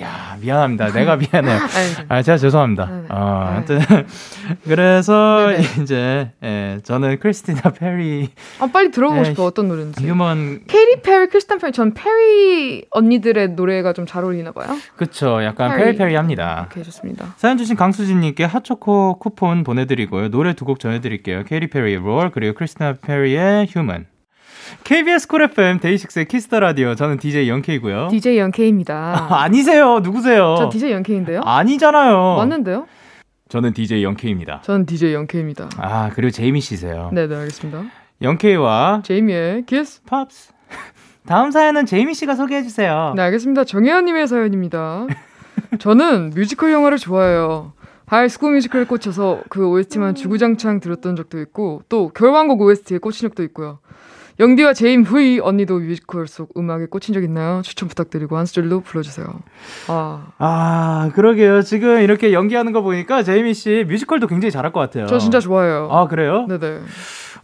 [0.00, 0.90] 야 미안합니다.
[0.92, 1.58] 내가 미안해요.
[2.08, 2.86] 아, 제가 죄송합니다.
[2.86, 3.06] 네네.
[3.10, 3.76] 어, 네.
[3.76, 4.06] 하여튼
[4.64, 5.82] 그래서 네네.
[5.82, 9.44] 이제 예, 저는 Christina Perri 아, 빨리 들어보고 네, 싶어.
[9.44, 10.06] 어떤 노래인지.
[10.08, 11.72] Human Katy Perry, Christina Perri.
[11.72, 14.68] 전 페리 언니들의 노래가 좀 잘 어울리나 봐요.
[14.96, 15.84] 그쵸 약간 페리.
[15.84, 16.68] 페리 페리 합니다.
[16.70, 17.34] 오케이, 좋습니다.
[17.36, 20.30] 사연 주신 강수진님께 핫초코 쿠폰 보내드리고요.
[20.30, 21.44] 노래 두 곡 전해드릴게요.
[21.44, 24.06] Katy Perry의 Roar 그리고 Christina Perri의 Human.
[24.84, 28.08] KBS 쿨 FM 데이식스의 키스터 라디오 저는 DJ 영케이고요.
[28.08, 29.28] DJ 영케이입니다.
[29.30, 30.56] 아, 아니세요 누구세요?
[30.58, 31.40] 저 DJ 영케이인데요?
[31.44, 32.36] 아니잖아요.
[32.38, 32.86] 맞는데요?
[33.48, 34.62] 저는 DJ 영케이입니다.
[34.64, 35.68] 전 DJ 영케이입니다.
[35.76, 37.10] 아 그리고 제이미 씨세요.
[37.12, 37.84] 네, 네, 알겠습니다.
[38.22, 40.02] 영케이와 제이미의 키스.
[40.04, 40.52] 팝스.
[41.26, 43.12] 다음 사연은 제이미 씨가 소개해 주세요.
[43.14, 43.64] 네, 알겠습니다.
[43.64, 45.06] 정혜연님의 사연입니다.
[45.78, 47.72] 저는 뮤지컬 영화를 좋아해요.
[48.06, 53.42] High School Musical에 꽂혀서 그 OST만 주구장창 들었던 적도 있고 또 겨울왕국 OST에 꽂힌 적도
[53.44, 53.78] 있고요.
[54.42, 57.62] 영디와 제이미 언니도 뮤지컬 속 음악에 꽂힌 적 있나요?
[57.62, 59.24] 추천 부탁드리고 한 소절로 불러주세요.
[59.86, 61.62] 아, 아 그러게요.
[61.62, 65.06] 지금 이렇게 연기하는 거 보니까 제이미 씨 뮤지컬도 굉장히 잘할 것 같아요.
[65.06, 65.86] 저 진짜 좋아해요.
[65.92, 66.46] 아 그래요?
[66.48, 66.80] 네네.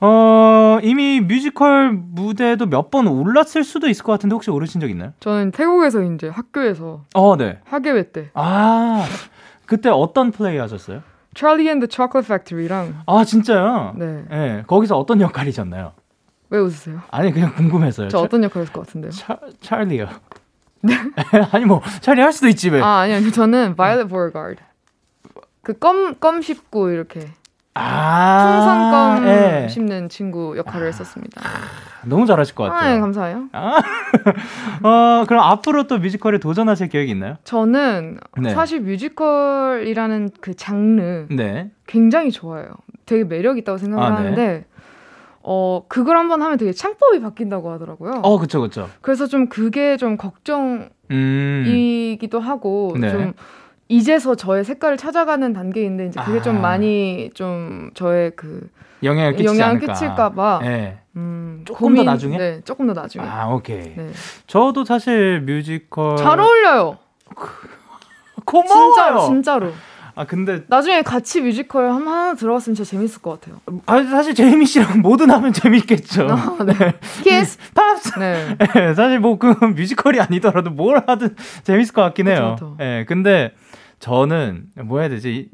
[0.00, 5.12] 어 이미 뮤지컬 무대도 몇 번 올랐을 수도 있을 것 같은데 혹시 오르신 적 있나요?
[5.20, 7.58] 저는 태국에서 이제 학교에서 어 네.
[7.64, 9.04] 학예회 때 아
[9.66, 11.02] 그때 어떤 플레이 하셨어요?
[11.36, 13.92] Charlie and the Chocolate Factory랑 아 진짜요?
[13.96, 14.24] 네.
[14.30, 15.92] 네, 거기서 어떤 역할이셨나요?
[16.50, 17.00] 왜 웃으세요?
[17.10, 18.08] 아니 그냥 궁금해서요.
[18.08, 19.10] 저 어떤 역할 했을 것 같은데요?
[19.12, 20.08] 차, 찰리요.
[21.52, 22.80] 아니 뭐 찰리 할 수도 있지 왜?
[22.80, 24.62] 아, 아니, 아니, 저는 Violet Beauregard.
[25.62, 27.28] 그 껌, 껌 씹고 이렇게
[27.74, 29.68] 아, 풍선껌 예.
[29.68, 31.42] 씹는 친구 역할을 했었습니다.
[32.04, 33.00] 너무 잘하실 것 아, 예, 같아요.
[33.02, 33.48] 감사해요.
[34.82, 37.36] 어 그럼 앞으로 또 뮤지컬에 도전하실 계획이 있나요?
[37.44, 38.50] 저는 네.
[38.54, 41.70] 사실 뮤지컬이라는 그 장르 네.
[41.86, 42.70] 굉장히 좋아해요.
[43.04, 44.16] 되게 매력 있다고 생각을 아, 네.
[44.16, 44.64] 하는데
[45.42, 48.20] 어 그걸 한번 하면 되게 창법이 바뀐다고 하더라고요.
[48.22, 48.88] 어 그쵸 그쵸.
[49.00, 50.90] 그래서 좀 그게 좀 걱정이기도
[52.38, 52.42] 음.
[52.42, 53.10] 하고 네.
[53.10, 53.32] 좀
[53.88, 56.42] 이제서 저의 색깔을 찾아가는 단계인데 이제 그게 아.
[56.42, 58.68] 좀 많이 좀 저의 그
[59.02, 59.80] 영향을 끼치지 영향을.
[59.80, 60.98] 끼칠까봐 네.
[61.16, 62.36] 음, 조금 더 나중에?
[62.36, 63.24] 네, 조금 더 나중에.
[63.26, 63.94] 아 오케이.
[63.96, 64.10] 네.
[64.46, 66.98] 저도 사실 뮤지컬 잘 어울려요.
[68.44, 68.94] 고마워요.
[68.94, 69.72] 진짜로, 진짜로.
[70.18, 73.60] 아 근데 나중에 같이 뮤지컬 한 하나 들어갔으면 진짜 재밌을 것 같아요.
[73.86, 76.26] 아 사실 제이미 씨랑 뭐든 하면 재밌겠죠.
[76.28, 76.74] 아, 네.
[77.22, 78.18] 키스 팝스.
[78.18, 78.56] 네.
[78.74, 82.56] 네, 사실 뭐 그 뮤지컬이 아니더라도 뭘 하든 재밌을 것 같긴 해요.
[82.58, 82.76] 그쵸.
[82.80, 83.52] 예, 근데
[84.00, 85.50] 저는 뭐 해야 되지?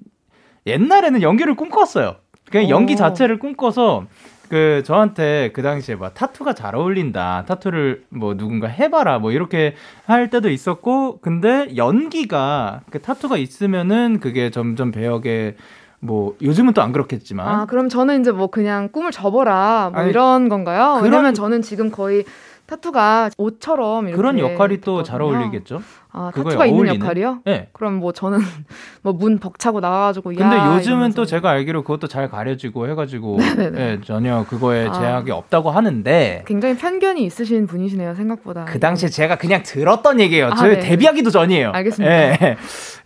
[0.67, 2.17] 옛날에는 연기를 꿈꿨어요.
[2.51, 2.97] 그냥 연기 오.
[2.97, 4.07] 자체를 꿈꿔서
[4.55, 7.43] 그 저한테 그 당시에 막 타투가 잘 어울린다.
[7.49, 9.19] 타투를 뭐 누군가 해봐라.
[9.19, 9.75] 뭐 이렇게
[10.07, 15.57] 할 때도 있었고, 근데 연기가 그 타투가 있으면은 그게 점점 배역에
[15.99, 20.11] 뭐 요즘은 또 안 그렇겠지만 아, 그럼 저는 이제 뭐 그냥 꿈을 접어라 뭐 아니,
[20.11, 21.01] 이런 건가요?
[21.01, 22.25] 그런- 왜냐면 저는 지금 거의
[22.67, 25.21] 타투가 옷처럼 그런 역할이 또 잘.
[25.21, 25.83] 어울리겠죠.
[26.13, 27.01] 아, 타투가 있는 어울리는?
[27.01, 27.39] 역할이요?
[27.45, 27.69] 네.
[27.73, 28.39] 그럼 뭐 저는
[29.03, 31.13] 뭐 문 벅차고 나와가지고 근데 야, 요즘은.
[31.13, 33.81] 또 제가 알기로 그것도 잘 가려지고 해가지고 네네네.
[33.93, 34.93] 예, 전혀 그거에 아.
[34.93, 38.65] 제약이 없다고 하는데 굉장히 편견이 있으신 분이시네요 생각보다.
[38.65, 40.47] 그 당시에 제가 그냥 들었던 얘기예요.
[40.49, 40.79] 아, 저 네.
[40.81, 41.71] 데뷔하기도 전이에요.
[41.73, 42.15] 알겠습니다.
[42.15, 42.57] 예,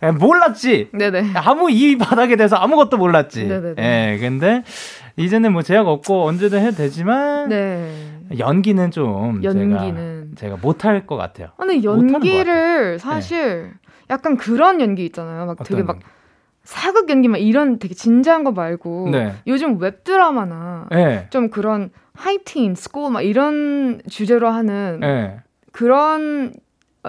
[0.03, 0.89] 예, 몰랐지.
[0.93, 1.31] 네네.
[1.35, 3.45] 아무 이 바닥에 대해서 아무것도 몰랐지.
[3.45, 3.75] 네네네.
[4.13, 4.63] 예, 근데
[5.17, 8.08] 이제는 뭐 제약 없고 언제든 해도 되지만 네.
[8.37, 10.31] 연기는 좀 연기는.
[10.35, 11.47] 제가, 제가 못할 것 같아요.
[11.57, 13.71] 아, 근데 연기를 사실
[14.09, 15.45] 약간 그런 연기 있잖아요.
[15.45, 15.99] 막 되게 막
[16.63, 19.33] 사극 연기 막 이런 되게 진지한 거 말고 네.
[19.47, 21.27] 요즘 웹 드라마나 예.
[21.29, 25.39] 좀 그런 하이틴, school 막 이런 주제로 하는 예.
[25.71, 26.59] 그런 어,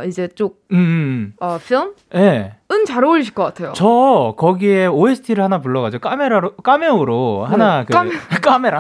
[0.07, 1.33] 이제 쪽 음, 음.
[1.41, 2.55] 어, 필름은 예.
[2.87, 3.73] 잘 어울리실 것 같아요.
[3.75, 8.79] 저 거기에 OST를 하나 불러가지고 카메라로 까메오로 하나 그 까메- 카메라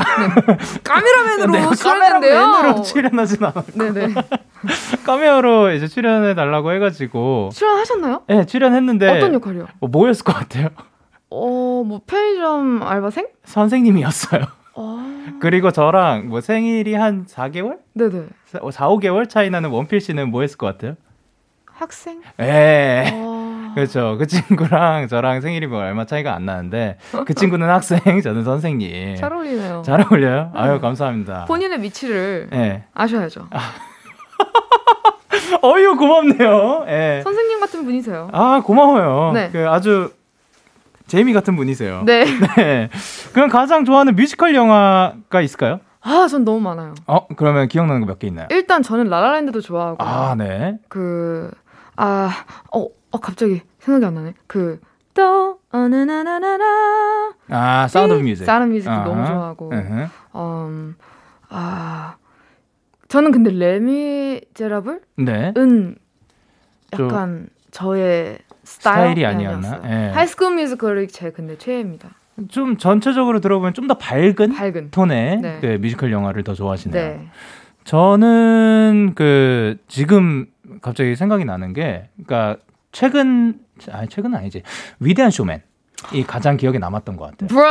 [0.84, 2.40] 카메라맨으로 내가 출연했는데요.
[2.40, 4.14] 카메라맨으로 출연하진 않아 네네.
[5.04, 8.22] 카메오로 이제 출연해 달라고 해가지고 출연하셨나요?
[8.30, 9.66] 예 출연했는데 어떤 역할이요?
[9.80, 10.68] 뭐 뭐였을 것 같아요
[11.30, 13.26] 어, 뭐 편의점 알바생?
[13.44, 14.42] 선생님이었어요
[14.74, 15.09] 어,
[15.40, 18.26] 그리고 저랑 뭐 생일이 한 4개월 네네.
[18.46, 20.96] 4, 5개월 차이 나는 원필 씨는 뭐 했을 것 같아요
[21.66, 22.20] 학생?
[22.40, 27.98] 예 어, 그렇죠 그 친구랑 저랑 생일이 뭐 얼마 차이가 안 나는데 그 친구는 학생
[28.22, 29.82] 저는 선생님 잘 어울리네요.
[29.84, 33.48] 잘 어울려요 아유 감사합니다 본인의 위치를 예 아셔야죠.
[35.62, 36.84] 어유 고맙네요.
[36.88, 37.20] 예.
[37.22, 38.28] 선생님 같은 분이세요.
[38.32, 39.32] 아 고마워요.
[39.32, 39.50] 네.
[39.52, 40.12] 그 아주
[41.10, 42.04] 제이미 같은 분이세요.
[42.06, 42.24] 네.
[42.56, 42.88] 네.
[43.32, 45.80] 그럼 가장 좋아하는 뮤지컬 영화가 있을까요?
[46.02, 46.94] 아, 전 너무 많아요.
[47.06, 48.46] 어 그러면 기억나는 거 몇 개 있나요?
[48.50, 50.78] 일단 저는 라라랜드도 좋아하고 아 네.
[50.88, 51.50] 그
[51.96, 52.30] 아,
[52.72, 54.34] 어, 어 갑자기 생각이 안 나네.
[54.46, 54.80] 그
[55.12, 58.44] 또 어느 나나나나 아 사운드 오브 뮤직.
[58.44, 59.04] 사운드 뮤직도 아하.
[59.04, 60.08] 너무 좋아하고 으흠.
[60.36, 60.94] 음,
[61.48, 62.14] 아
[63.08, 65.52] 저는 근데 레미제라블은 네.
[66.92, 68.38] 약간 저의
[68.70, 69.80] 스타일 스타일 이 아니었나?
[69.84, 70.10] 예.
[70.14, 72.08] 하이스쿨 뮤지컬이 제 근데 최애입니다.
[72.48, 74.90] 좀 전체적으로 들어보면 좀 더 밝은 밝은.
[74.92, 75.58] 톤의 네.
[75.60, 77.02] 그 뮤지컬 영화를 더 좋아하시네요.
[77.02, 77.28] 네.
[77.84, 80.46] 저는 그 지금
[80.82, 83.58] 갑자기 생각이 나는 게 그러니까 최근
[83.90, 84.62] 아니 최근 은 아니지
[85.00, 85.62] 위대한 쇼맨
[86.12, 87.48] 이 가장 기억에 남았던 것 같아요.
[87.48, 87.68] 브로,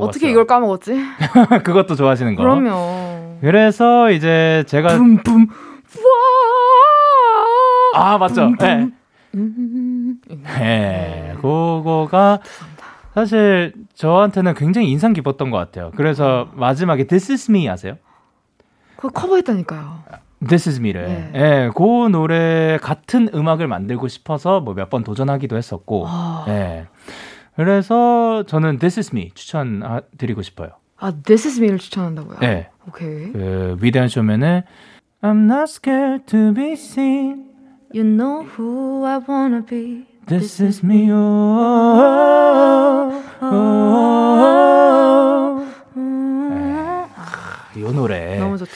[0.00, 0.30] 어떻게 왔어요.
[0.30, 0.94] 이걸 까먹었지?
[1.62, 2.42] 그것도 좋아하시는 거.
[2.42, 3.38] 그럼요.
[3.42, 5.46] 그래서 이제 제가 붐붐.
[7.94, 8.14] 와.
[8.14, 8.52] 아 맞죠.
[8.58, 8.88] 네.
[10.32, 10.42] 음.
[10.44, 11.34] 네.
[11.36, 12.40] 그거가
[13.14, 15.90] 사실 저한테는 굉장히 인상 깊었던 것 같아요.
[15.96, 17.96] 그래서 마지막에 This Is Me 아세요?
[18.96, 20.04] 그거 커버했다니까요.
[20.48, 21.06] This Is Me를.
[21.06, 21.30] 네.
[21.34, 26.04] 예, 그 노래 같은 음악을 만들고 싶어서 뭐 몇 번 도전하기도 했었고.
[26.08, 26.86] 아, 예.
[27.54, 30.70] 그래서 저는 This Is Me 추천드리고 싶어요.
[30.98, 32.38] 아 This Is Me를 추천한다고요?
[32.44, 32.68] 예.
[32.88, 33.32] 오케이.
[33.32, 34.64] 그 위대한 쇼맨의
[35.22, 37.50] I'm not scared to be seen.
[37.94, 40.06] You know who I wanna be.
[40.26, 41.10] This is me.
[41.10, 47.04] Oh, oh, 음.
[47.76, 48.38] 이 노래.
[48.38, 48.70] 너무 좋죠.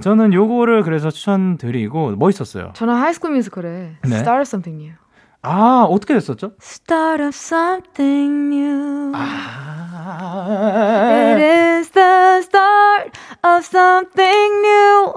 [0.00, 2.70] 저는 요거를 그래서 추천드리고 멋있었어요.
[2.74, 4.16] 저는 하이스쿨 뮤지컬에 네.
[4.18, 4.94] Start Something New.
[5.42, 6.52] 아 어떻게 됐었죠?
[6.60, 9.10] Start of something new.
[9.10, 13.10] It 아, is the start
[13.44, 15.14] of something new.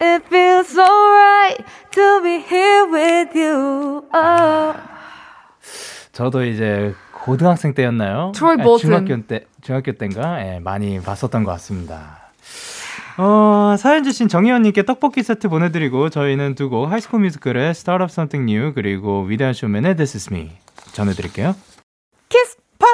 [0.00, 4.04] It feels so right to be here with you.
[4.12, 4.74] Oh.
[6.20, 8.32] 저도 이제 고등학생 때였나요?
[8.34, 8.76] 트로이 아.
[8.78, 12.18] 중학교 때 중학교 때인가 예, 많이 봤었던 것 같습니다.
[13.16, 18.52] 어, 사연 주신 정희원님께 떡볶이 세트 보내드리고 저희는 두 곡 하이스쿨 뮤지컬의 Start of Something
[18.52, 20.50] New 그리고 위대한 쇼맨의 This Is Me
[20.92, 21.54] 전해드릴게요.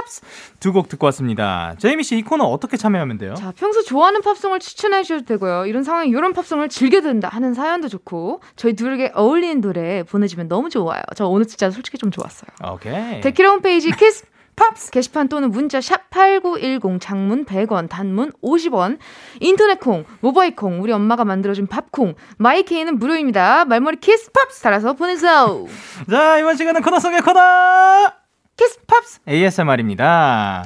[0.06, 0.22] 팝스
[0.60, 1.74] 두 곡 듣고 왔습니다.
[1.78, 3.34] 제이미 씨 이 코너 어떻게 참여하면 돼요?
[3.34, 5.66] 자, 평소 좋아하는 팝송을 추천해 주셔도 되고요.
[5.66, 10.70] 이런 상황에 이런 팝송을 즐겨 듣는다 하는 사연도 좋고 저희 둘에게 어울리는 노래 보내주면 너무
[10.70, 11.02] 좋아요.
[11.14, 12.48] 저 오늘 진짜 솔직히 좀 좋았어요.
[12.74, 13.20] 오케이.
[13.20, 14.24] 데키라 홈페이지 키스
[14.56, 18.98] 팝스 게시판 또는 문자 샵 8910 장문 100원 단문 50원
[19.40, 23.66] 인터넷 콩 모바일 콩 우리 엄마가 만들어준 밥콩 마이케이는 무료입니다.
[23.66, 25.66] 말머리 키스 팝스 달아서 보내세요.
[26.10, 28.25] 자 이번 시간은 코너 속의 코너.
[28.56, 30.64] 키스 팝스 ASMR입니다.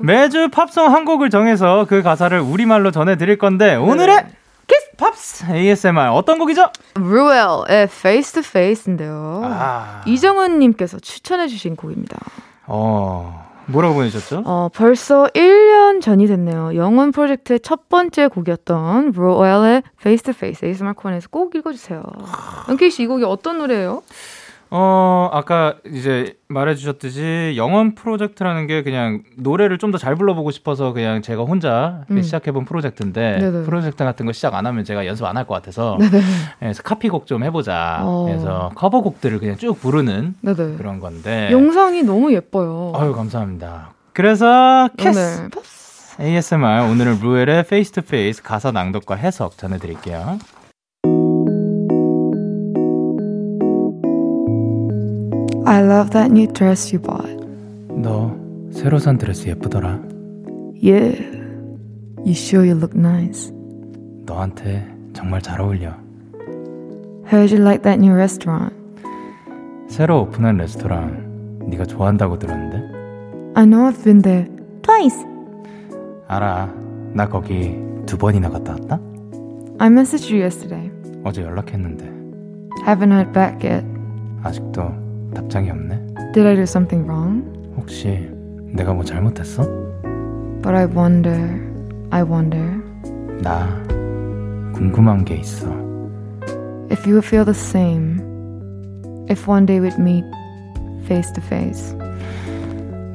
[0.00, 4.26] 매주 팝송 한 곡을 정해서 그 가사를 우리말로 전해드릴 건데 오늘의 네.
[4.66, 6.70] 키스 팝스 ASMR 어떤 곡이죠?
[6.96, 9.42] 루엘의 Face to Face인데요.
[9.44, 10.02] 아.
[10.06, 12.18] 이정은님께서 추천해주신 곡입니다.
[12.66, 14.42] 어 뭐라고 보내셨죠?
[14.44, 16.74] 어, 벌써 1년 전이 됐네요.
[16.74, 22.02] 영원 프로젝트의 첫 번째 곡이었던 루엘의 Face to Face ASMR 코너에서 꼭 읽어주세요.
[22.70, 24.02] 영케이 씨, 이 곡이 어떤 노래예요?
[24.70, 31.22] 어, 아까 이제 말해주셨듯이 영원 프로젝트라는 게 그냥 노래를 좀 더 잘 불러보고 싶어서 그냥
[31.22, 32.20] 제가 혼자 음.
[32.20, 33.62] 시작해본 프로젝트인데 네네.
[33.64, 36.22] 프로젝트 같은 거 시작 안 하면 제가 연습 안 할 것 같아서 네네.
[36.58, 38.00] 그래서 카피곡 좀 해보자.
[38.02, 38.24] 어.
[38.28, 40.76] 그래서 커버곡들을 그냥 쭉 부르는 네네.
[40.76, 41.48] 그런 건데.
[41.50, 42.92] 영상이 너무 예뻐요.
[42.94, 43.92] 아유 감사합니다.
[44.12, 45.48] 그래서 캐스.
[46.20, 50.38] ASMR 오늘은 루엘의 Face to Face 가사 낭독과 해석 전해드릴게요.
[55.68, 57.28] I love that new dress you bought.
[57.90, 58.34] 너
[58.72, 60.00] 새로 산 드레스 예쁘더라.
[60.82, 61.20] Yeah.
[62.24, 63.52] You sure you look nice.
[64.24, 65.92] 너한테 정말 잘 어울려.
[67.30, 68.74] Heard you like that new restaurant.
[69.88, 72.78] 새로 오픈한 레스토랑 네가 좋아한다고 들었는데?
[73.54, 74.48] I know I've been there
[74.80, 75.22] twice.
[76.28, 76.72] 알아.
[77.12, 77.76] 나 거기
[78.06, 78.98] 두 번이나 갔다 왔다?
[79.78, 80.90] I messaged you yesterday.
[81.24, 82.06] 어제 연락했는데
[82.86, 83.86] Haven't heard back yet.
[84.42, 86.06] 아직도 답장이 없네.
[86.34, 87.44] Did I do something wrong?
[87.76, 88.28] 혹시
[88.72, 89.62] 내가 뭐 잘못했어?
[90.62, 91.60] But I wonder.
[92.10, 92.82] I wonder
[93.42, 93.68] 나
[94.74, 95.66] 궁금한 게 있어.
[96.90, 98.20] if you would feel the same.
[99.28, 100.24] If one day we'd meet
[101.04, 101.94] face to face.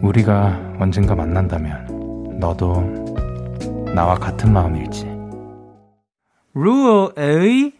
[0.02, 2.82] 우리가 언젠가 만난다면 너도
[3.96, 5.08] 나와 같은 마음일지.
[6.54, 7.74] 루어의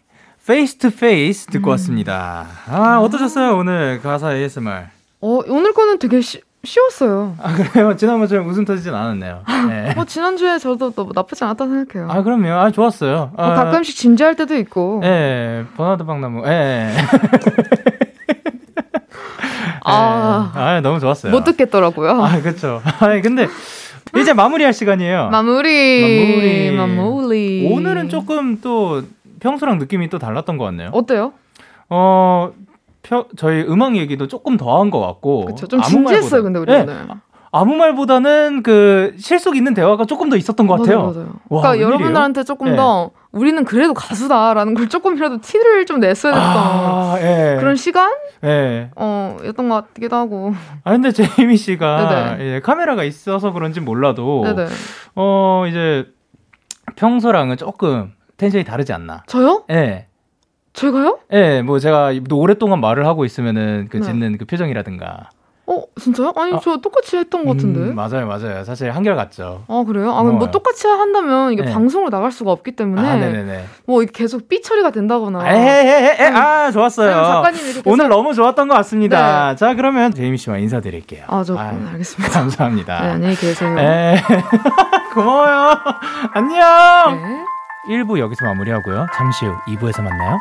[0.44, 2.46] Face to Face 듣고 왔습니다.
[2.68, 4.84] 아 어떠셨어요 오늘 가사 ASMR?
[5.22, 7.34] 어, 오늘 거는 되게 쉬, 쉬웠어요.
[7.40, 7.96] 아 그래요?
[7.96, 9.42] 지난번처럼 웃음 터지진 않았네요.
[9.68, 9.94] 네.
[9.96, 12.10] 어, 지난주에 저도 또 나쁘지 않았다고 생각해요.
[12.10, 12.52] 아 그럼요.
[12.52, 13.32] 아 좋았어요.
[13.34, 15.00] 어, 아, 가끔씩 진지할 때도 있고.
[15.02, 16.46] 예, 버나드 박나무.
[16.46, 16.90] 예.
[19.86, 20.60] 아, 예.
[20.60, 21.32] 아, 너무 좋았어요.
[21.32, 22.22] 못 듣겠더라고요.
[22.22, 22.82] 아, 그렇죠.
[22.84, 23.48] 아, 근데
[24.18, 25.28] 이제 마무리할 시간이에요.
[25.30, 26.70] 마무리.
[26.70, 26.70] 마무리.
[26.76, 27.68] 마무리.
[27.72, 29.02] 오늘은 조금 또
[29.44, 30.88] 평소랑 느낌이 또 달랐던 것 같네요.
[30.94, 31.34] 어때요?
[31.90, 32.50] 어,
[33.02, 35.44] 펴, 저희 음악 얘기도 조금 더 한 것 같고.
[35.44, 35.66] 그쵸.
[35.68, 36.96] 좀 진지했어요, 근데 우리 네, 오늘.
[37.52, 40.98] 아무 말보다는 그 실속 있는 대화가 조금 더 있었던 것 같아요.
[41.02, 41.26] 맞아요, 맞아요.
[41.50, 41.86] 와, 그러니까 웬일이에요?
[41.88, 42.76] 여러분들한테 조금 네.
[42.76, 47.56] 더 우리는 그래도 가수다라는 걸 조금이라도 티를 좀 냈어야 됐던 아, 예.
[47.60, 48.12] 그런 시간?
[48.44, 48.90] 예.
[48.96, 50.54] 어, 였던 것 같기도 하고.
[50.84, 52.38] 아, 근데 제이미 씨가.
[52.40, 54.66] 예, 카메라가 있어서 그런지 몰라도 네네.
[55.16, 56.06] 어, 이제
[56.96, 59.22] 평소랑은 조금 텐션이 다르지 않나.
[59.26, 59.64] 저요?
[59.70, 60.06] 예.
[60.72, 61.20] 제가요?
[61.32, 64.02] 예, 뭐 제가 오랫동안 말을 하고 있으면은 그 네.
[64.02, 65.30] 짓는 그 표정이라든가.
[65.66, 66.32] 어, 진짜요?
[66.36, 66.60] 아니, 아.
[66.62, 67.80] 저 똑같이 했던 것 같은데.
[67.80, 68.64] 음, 맞아요, 맞아요.
[68.64, 69.64] 사실 한결 같죠.
[69.66, 70.10] 아, 그래요?
[70.12, 70.50] 아, 뭐 어.
[70.50, 71.72] 똑같이 한다면 이게 네.
[71.72, 73.64] 방송으로 나갈 수가 없기 때문에 아, 네네네.
[73.86, 75.48] 뭐 계속 삐 처리가 된다거나.
[75.48, 77.10] 에헤헤헤, 아, 좋았어요.
[77.14, 79.54] 작가님이 이렇게 오늘 해서- 너무 좋았던 것 같습니다.
[79.54, 81.24] 자, 그러면 제이미 씨와 인사드릴게요.
[81.28, 82.30] 아, 저 음, 알겠습니다.
[82.40, 83.00] 감사합니다.
[83.02, 83.78] 네, 안녕히 계세요.
[83.78, 84.16] 에
[85.14, 85.78] 고마워요.
[86.34, 87.53] 안녕.
[87.86, 87.94] 네.
[88.02, 89.06] 1부 여기서 마무리하고요.
[89.14, 90.38] 잠시 후 2부에서 만나요.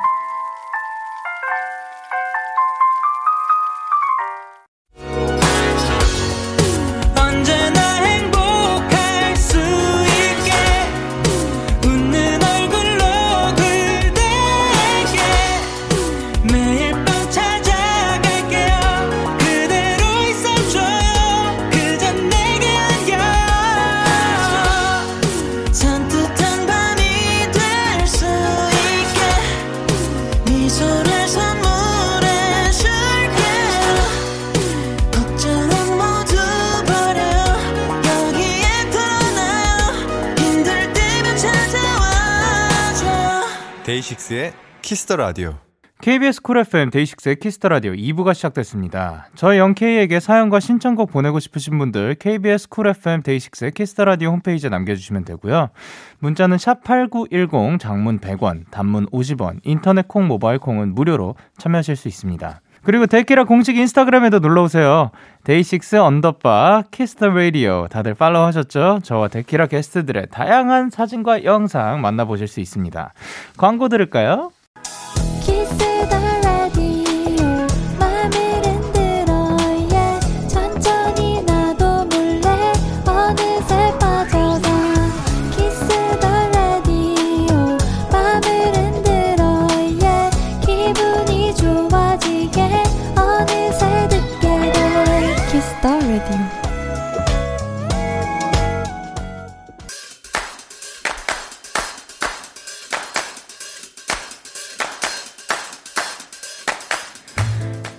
[44.04, 45.56] 데이식스의 키스터 라디오.
[46.02, 49.30] KBS 쿨 FM 데이식스의 키스터 라디오 2부가 시작됐습니다.
[49.36, 55.24] 저희 영케이에게 사연과 신청곡 보내고 싶으신 분들 KBS 쿨 FM 데이식스의 키스터 라디오 홈페이지에 남겨주시면
[55.24, 55.70] 되고요.
[56.20, 62.62] 문자는 샵 #8910 장문 100원, 단문 50원, 인터넷 콩, 모바일 콩은 무료로 참여하실 수 있습니다.
[62.84, 65.12] 그리고 데키라 공식 인스타그램에도 놀러 오세요.
[65.46, 69.00] 데이식스 underbar 키스터 라디오 다들 팔로우 하셨죠?
[69.04, 73.13] 저와 데키라 게스트들의 다양한 사진과 영상 만나보실 수 있습니다.
[73.58, 74.52] 광고 들을까요?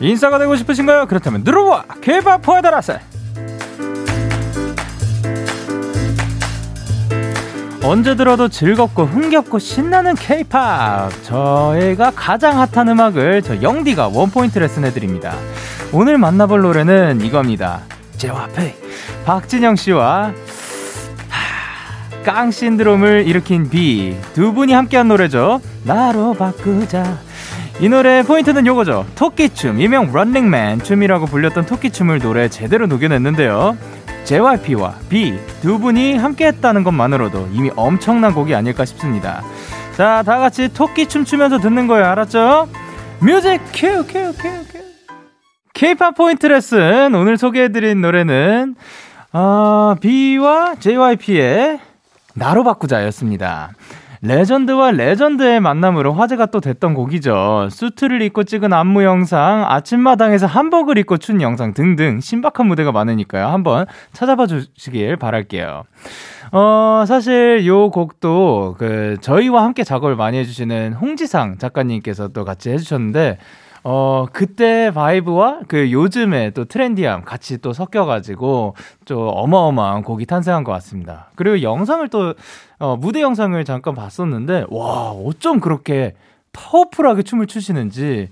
[0.05, 1.07] 인싸가 되고 싶으신가요?
[1.07, 3.01] 그렇다면 들어와 케이팝 포에다라세.
[7.83, 15.35] 언제 들어도 즐겁고 흥겹고 신나는 케이팝 저희가 가장 핫한 음악을 저 영디가 원포인트 레슨해드립니다.
[15.93, 17.81] 오늘 만나볼 노래는 이겁니다.
[18.17, 18.75] 제와페
[19.27, 20.33] 박진영 씨와
[22.25, 24.17] 깡 신드롬을 일으킨 비.
[24.33, 25.61] 두 분이 함께한 노래죠.
[25.85, 27.19] 나로 바꾸자
[27.81, 29.07] 이 노래 포인트는 요거죠.
[29.17, 33.77] 토끼춤 일명 런닝맨 춤이라고 불렸던 토끼춤을 노래 제대로 녹여냈는데요.
[34.25, 39.43] JYP와 비 두 분이 함께 했다는 것만으로도 이미 엄청난 곡이 아닐까 싶습니다.
[39.97, 42.07] 자 다 같이 토끼춤 추면서 듣는 거예요.
[42.07, 42.69] 알았죠?
[43.21, 44.79] 뮤직 큐 큐 큐 큐.
[45.75, 48.77] K-팝 포인트 레슨 오늘 소개해드린 노래는
[49.33, 51.81] 어, 비와 JYP의
[52.35, 53.71] 나로 바꾸자 였습니다.
[54.25, 57.69] 레전드와 레전드의 만남으로 화제가 또 됐던 곡이죠.
[57.71, 63.47] 수트를 입고 찍은 안무 영상, 아침마당에서 한복을 입고 춘 영상 등등 신박한 무대가 많으니까요.
[63.47, 65.85] 한번 찾아봐 주시길 바랄게요.
[66.53, 73.37] 어, 사실 요 곡도 그 저희와 함께 작업을 많이 해주시는 홍지상 작가님께서 또 같이 해주셨는데
[73.87, 80.73] 어, 그때 vibe와 그 요즘에 또 trendy함 같이 또 섞여가지고 좀 어마어마한 곡이 탄생한 것
[80.73, 81.29] 같습니다.
[81.37, 82.35] 그리고 영상을 또,
[82.79, 86.14] 어, 무대 영상을 잠깐 봤었는데, 와, 어쩜 그렇게
[86.55, 88.31] 파워풀하게 춤을 추시는지,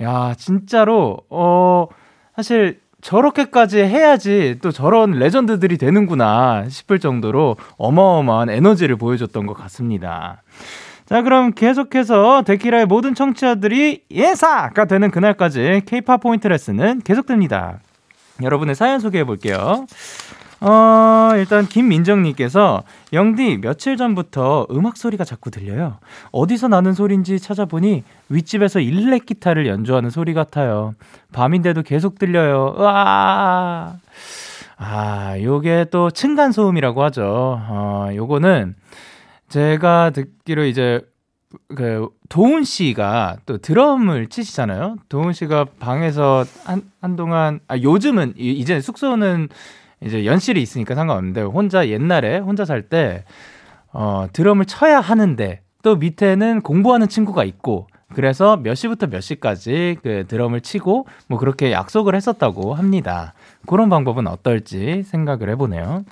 [0.00, 1.88] 야, 진짜로, 어,
[2.34, 10.42] 사실 저렇게까지 해야지 또 저런 레전드들이 되는구나 싶을 정도로 어마어마한 에너지를 보여줬던 것 같습니다.
[11.06, 17.78] 자, 그럼 계속해서 데키라의 모든 청취자들이 예사가 되는 그날까지 케이팝 포인트 레슨은 계속됩니다.
[18.42, 19.86] 여러분의 사연 소개해 볼게요.
[20.60, 25.98] 어, 일단 김민정님께서 영디 며칠 전부터 음악 소리가 자꾸 들려요.
[26.32, 30.94] 어디서 나는 소리인지 찾아보니 윗집에서 일렉 기타를 연주하는 소리 같아요.
[31.32, 32.74] 밤인데도 계속 들려요.
[32.78, 33.94] 으아.
[34.78, 37.24] 아, 요게 또 층간 소음이라고 하죠.
[37.68, 38.74] 어, 요거는
[39.48, 41.00] 제가 듣기로 이제
[41.74, 44.96] 그 도훈 씨가 또 드럼을 치시잖아요.
[45.08, 49.48] 도훈 씨가 방에서 한 한동안 아 요즘은 이제 숙소는
[50.02, 53.24] 이제 연실이 있으니까 상관없는데 혼자 옛날에 혼자 살 때
[53.92, 60.24] 어, 드럼을 쳐야 하는데 또 밑에는 공부하는 친구가 있고 그래서 몇 시부터 몇 시까지 그
[60.28, 63.34] 드럼을 치고 뭐 그렇게 약속을 했었다고 합니다.
[63.66, 66.04] 그런 방법은 어떨지 생각을 해보네요.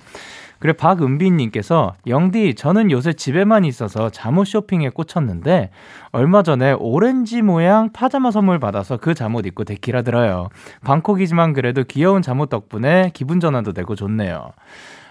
[0.59, 5.71] 그리고 박은빈님께서 영디 저는 요새 집에만 있어서 잠옷 쇼핑에 꽂혔는데
[6.13, 10.49] 얼마 전에 오렌지 모양 파자마 선물 받아서 그 잠옷 입고 데키라 들어요.
[10.85, 14.53] 방콕이지만 그래도 귀여운 잠옷 덕분에 기분 전환도 되고 좋네요.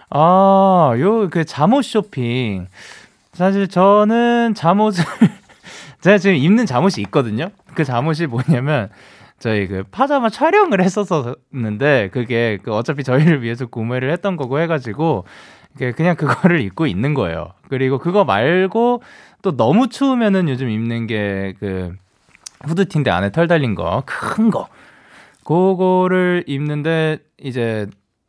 [0.10, 2.68] 아, 요 그 잠옷 쇼핑.
[3.34, 5.04] 사실 저는 잠옷을
[6.02, 7.50] 제가 지금 입는 잠옷이 있거든요.
[7.74, 8.90] 그 잠옷이 뭐냐면
[9.44, 15.26] 저희 그 파자마 촬영을 했었었는데 그게 그 어차피 저희를 위해서 구매를 했던 거고 해가지고
[15.98, 17.52] 그냥 그거를 입고 있는 거예요.
[17.68, 19.04] 그리고 그거 말고
[19.42, 21.92] 또 너무 추우면은 요즘 입는 게 그
[22.64, 24.70] 후드티인데 안에 털 달린 거 큰 거.
[25.44, 27.88] 그거를 입는데 이제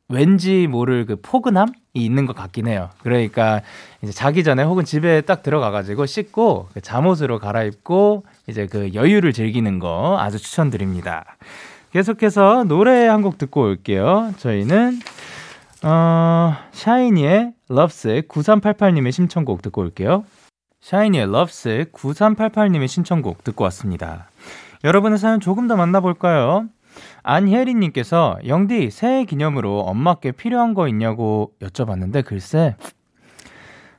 [0.09, 2.90] 왠지 모를 그 포근함이 있는 것 같긴 해요.
[3.02, 3.62] 그러니까
[4.02, 9.78] 이제 자기 전에 혹은 집에 딱 들어가가지고 씻고 그 잠옷으로 갈아입고 이제 그 여유를 즐기는
[9.78, 11.24] 거 아주 추천드립니다.
[11.92, 14.35] 계속해서 노래 한 곡 듣고 올게요.
[14.38, 14.98] 저희는
[15.85, 20.24] 어, 샤이니의 Lovesick 9388님의 신청곡 듣고 올게요.
[20.80, 24.28] 샤이니의 Lovesick 9388님의 신청곡 듣고 왔습니다.
[24.83, 26.66] 여러분의 사연 조금 더 만나볼까요?
[27.22, 32.76] 안혜리님께서 영디 새해 기념으로 엄마께 필요한 거 있냐고 여쭤봤는데 글쎄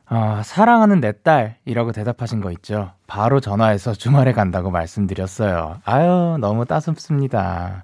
[0.07, 2.91] 아, 사랑하는 내 딸이라고 대답하신 거 있죠.
[3.07, 5.77] 바로 전화해서 주말에 간다고 말씀드렸어요.
[5.83, 7.83] 아유 너무 따숩습니다.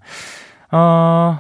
[0.71, 1.39] 어,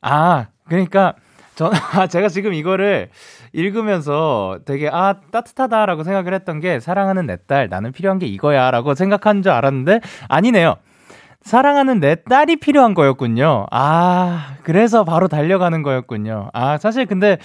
[0.00, 1.14] 아 그러니까
[1.54, 3.10] 전 아, 제가 지금 이거를
[3.52, 9.42] 읽으면서 되게 아 따뜻하다라고 생각을 했던 게 사랑하는 내 딸 나는 필요한 게 이거야라고 생각한
[9.42, 10.76] 줄 알았는데 아니네요.
[11.42, 13.66] 사랑하는 내 딸이 필요한 거였군요.
[13.70, 16.50] 아, 그래서 바로 달려가는 거였군요.
[16.52, 17.38] 아, 사실 근데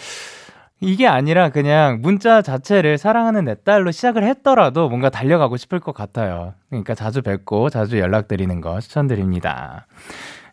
[0.79, 6.53] 이게 아니라 그냥 문자 자체를 사랑하는 내 딸로 시작을 했더라도 뭔가 달려가고 싶을 것 같아요.
[6.69, 9.87] 그러니까 자주 뵙고 자주 연락드리는 거 추천드립니다.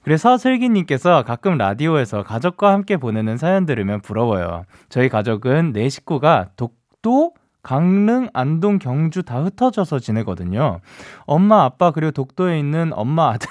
[0.03, 4.65] 그래서 슬기님께서 가끔 라디오에서 가족과 함께 보내는 사연 들으면 부러워요.
[4.89, 10.81] 저희 가족은 네 식구가 독도, 강릉, 안동, 경주 다 흩어져서 지내거든요.
[11.27, 13.49] 엄마, 아빠, 그리고 독도에 있는 엄마, 아들.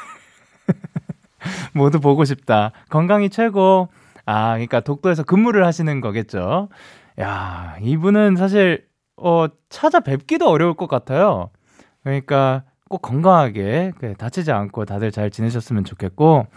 [1.74, 2.72] 모두 보고 싶다.
[2.90, 3.90] 건강이 최고.
[4.26, 6.70] 아, 그러니까 독도에서 근무를 하시는 거겠죠.
[7.20, 8.86] 야, 이분은 사실,
[9.18, 11.50] 어, 찾아뵙기도 어려울 것 같아요.
[12.04, 16.48] 그러니까 꼭 건강하게 그, 다치지 않고 다들 잘 지내셨으면 좋겠고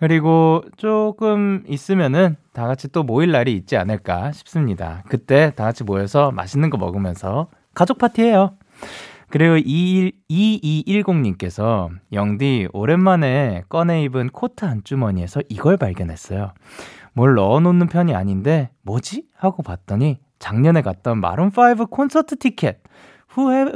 [0.00, 5.04] 그리고 조금 있으면은 다 같이 또 모일 날이 있지 않을까 싶습니다.
[5.08, 8.54] 그때 다 같이 모여서 맛있는 거 먹으면서 가족 파티해요.
[9.28, 16.52] 그리고 2210님께서 영디 오랜만에 꺼내 입은 코트 안주머니에서 이걸 발견했어요.
[17.12, 19.24] 뭘 넣어놓는 편이 아닌데 뭐지?
[19.36, 22.80] 하고 봤더니 작년에 갔던 마룬5 콘서트 티켓.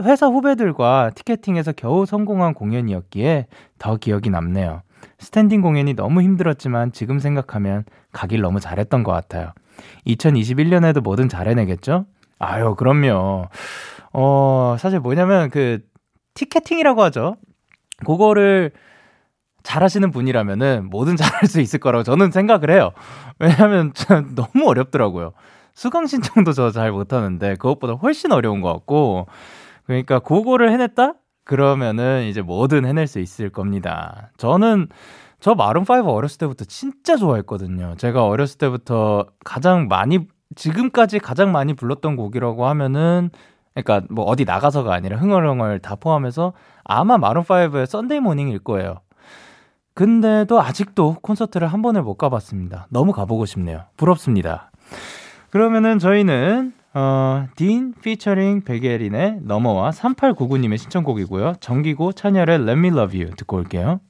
[0.03, 3.47] 회사 후배들과 티켓팅에서 겨우 성공한 공연이었기에
[3.79, 4.81] 더 기억이 남네요.
[5.19, 9.53] 스탠딩 공연이 너무 힘들었지만 지금 생각하면 가길 너무 잘했던 것 같아요.
[10.07, 12.07] 2021년에도 뭐든 잘해내겠죠?
[12.39, 13.49] 아유, 그럼요.
[14.13, 15.81] 어, 사실 뭐냐면 그
[16.35, 17.37] 티켓팅이라고 하죠.
[18.05, 18.71] 그거를
[19.63, 22.93] 잘하시는 분이라면은 뭐든 잘할 수 있을 거라고 저는 생각을 해요.
[23.39, 23.93] 왜냐하면
[24.35, 25.33] 너무 어렵더라고요.
[25.75, 29.27] 수강 신청도 저 잘 못하는데 그것보다 훨씬 어려운 것 같고
[29.87, 31.15] 그러니까 그거를 해냈다?
[31.45, 34.31] 그러면은 이제 뭐든 해낼 수 있을 겁니다.
[34.37, 34.89] 저는
[35.41, 37.95] 저 마룬5 어렸을 때부터 진짜 좋아했거든요.
[37.99, 43.31] 제가 어렸을 때부터 가장 많이, 지금까지 가장 많이 불렀던 곡이라고 하면은,
[43.75, 49.01] 그러니까 뭐 어디 나가서가 아니라 흥얼흥얼 다 포함해서 아마 마룬5의 Sunday Morning일 거예요.
[49.95, 52.87] 근데도 아직도 콘서트를 한 번을 못 가봤습니다.
[52.91, 53.83] 너무 가보고 싶네요.
[53.97, 54.71] 부럽습니다.
[55.51, 61.55] 그러면은 저희는 어, 딘 피처링 백예린의 넘어와 3899님의 신청곡이고요.
[61.61, 64.01] 정기고 찬열의 Let Me Love You 듣고 올게요.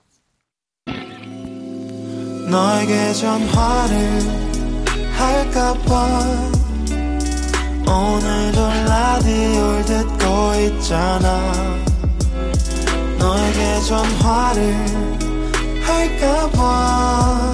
[2.50, 4.20] 너에게 전화를
[5.16, 6.54] 할까봐
[7.88, 11.52] 오늘도 라디오를 듣고 있잖아
[13.18, 14.74] 너에게 전화를
[15.82, 17.52] 할까봐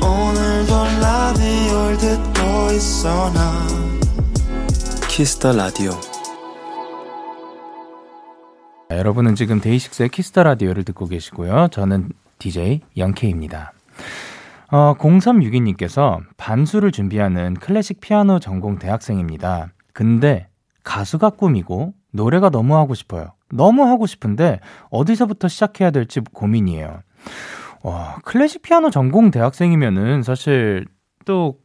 [0.00, 3.81] 오늘도 라디오를 듣고 있어 나
[5.14, 5.90] 키스터 라디오
[8.90, 11.68] 여러분은 지금 데이식스의 키스터 라디오를 듣고 계시고요.
[11.70, 12.08] 저는
[12.38, 13.74] DJ 영케입니다.
[14.70, 19.74] 어, 0362님께서 반수를 준비하는 클래식 피아노 전공 대학생입니다.
[19.92, 20.48] 근데
[20.82, 23.34] 가수가 꿈이고 노래가 너무 하고 싶어요.
[23.50, 27.02] 너무 하고 싶은데 어디서부터 시작해야 될지 고민이에요.
[27.82, 30.86] 와, 클래식 피아노 전공 대학생이면은 사실
[31.26, 31.58] 또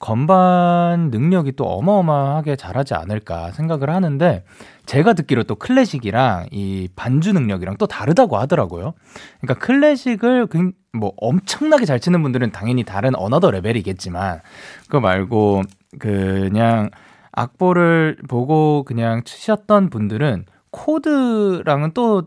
[0.00, 4.44] 건반 능력이 또 어마어마하게 잘하지 않을까 생각을 하는데
[4.86, 8.94] 제가 듣기로 또 클래식이랑 이 반주 능력이랑 또 다르다고 하더라고요.
[9.40, 10.48] 그러니까 클래식을
[10.94, 14.40] 뭐 엄청나게 잘 치는 분들은 당연히 다른 another level이겠지만
[14.86, 15.62] 그거 말고
[15.98, 16.88] 그냥
[17.32, 22.24] 악보를 보고 그냥 치셨던 분들은 코드랑은 또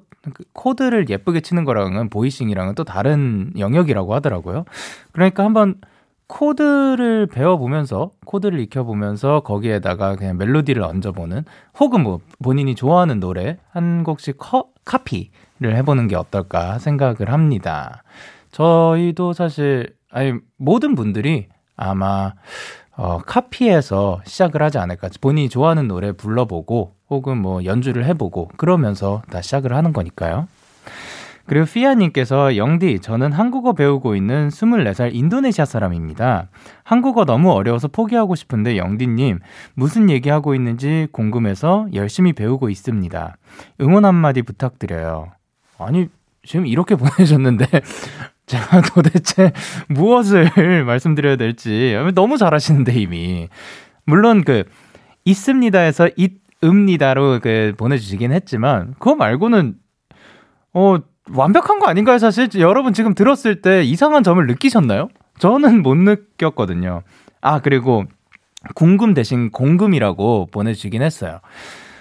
[0.53, 4.63] 코드를 예쁘게 치는 거랑은 voicing이랑은 또 다른 영역이라고 하더라고요.
[5.11, 5.75] 그러니까 한번
[6.27, 11.45] 코드를 배워보면서 코드를 익혀보면서 거기에다가 그냥 멜로디를 얹어보는
[11.79, 18.03] 혹은 뭐 본인이 좋아하는 노래 한 곡씩 커, 카피를 해보는 게 어떨까 생각을 합니다.
[18.51, 22.33] 저희도 사실 아니 모든 분들이 아마
[22.95, 25.09] 어, 카피해서 시작을 하지 않을까.
[25.19, 30.47] 본인이 좋아하는 노래 불러보고 혹은 뭐 연주를 해보고 그러면서 다 시작을 하는 거니까요.
[31.45, 36.49] 그리고 피아님께서 영디, 저는 한국어 배우고 있는 24살 인도네시아 사람입니다.
[36.83, 39.39] 한국어 너무 어려워서 포기하고 싶은데 영디님,
[39.73, 43.37] 무슨 얘기하고 있는지 궁금해서 열심히 배우고 있습니다.
[43.81, 45.31] 응원 한마디 부탁드려요.
[45.77, 46.07] 아니,
[46.45, 47.67] 지금 이렇게 보내셨는데,
[48.45, 49.51] 제가 도대체
[49.87, 50.49] 무엇을
[50.85, 53.47] 말씀드려야 될지 너무 잘하시는데 이미
[54.05, 54.63] 물론 그
[55.25, 59.75] 있습니다에서 있 읍니다로 그 보내주시긴 했지만 그거 말고는
[60.73, 60.97] 어
[61.31, 62.49] 완벽한 거 아닌가요, 사실?
[62.59, 65.09] 여러분 지금 들었을 때 이상한 점을 느끼셨나요?
[65.39, 67.03] 저는 못 느꼈거든요.
[67.41, 68.05] 아, 그리고
[68.75, 71.39] 궁금 대신 공금이라고 보내주시긴 했어요.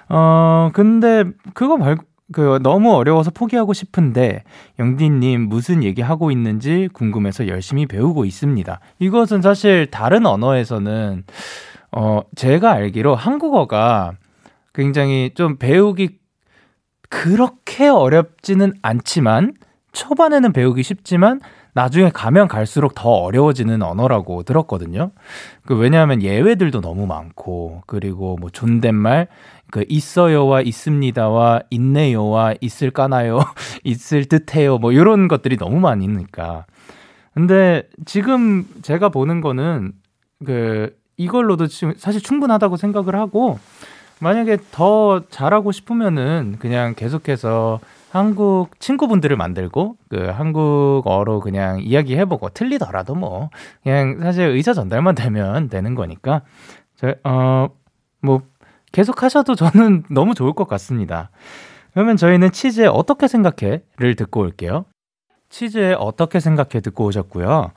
[0.08, 4.42] 어, 근데 그거 말고, 그, 너무 어려워서 포기하고 싶은데,
[4.78, 8.80] 영디님 무슨 얘기 하고 있는지 궁금해서 열심히 배우고 있습니다.
[8.98, 11.24] 이것은 사실 다른 언어에서는,
[11.92, 14.12] 어, 제가 알기로 한국어가
[14.74, 16.21] 굉장히 좀 배우기
[17.12, 19.52] 그렇게 어렵지는 않지만
[19.92, 21.40] 초반에는 배우기 쉽지만
[21.74, 25.10] 나중에 가면 갈수록 더 어려워지는 언어라고 들었거든요.
[25.66, 29.28] 그 왜냐하면 예외들도 너무 많고 그리고 뭐 존댓말
[29.70, 33.40] 그 있어요와 있습니다와 있네요와 있을까나요
[33.84, 36.64] 있을 듯해요 뭐 이런 것들이 너무 많으니까.
[37.34, 39.92] 근데 지금 제가 보는 거는
[40.46, 43.58] 그 이걸로도 지금 사실 충분하다고 생각을 하고
[44.22, 47.80] 만약에 더 잘하고 싶으면은 그냥 계속해서
[48.12, 53.50] 한국 친구분들을 만들고 그 한국어로 그냥 이야기해보고 틀리더라도 뭐
[53.82, 56.42] 그냥 사실 의사 전달만 되면 되는 거니까
[56.96, 58.42] 저어뭐
[58.92, 61.30] 계속 하셔도 저는 너무 좋을 것 같습니다.
[61.92, 64.84] 그러면 저희는 치즈에 어떻게 생각해?를 듣고 올게요.
[65.48, 67.72] 치즈에 어떻게 생각해 듣고 오셨고요.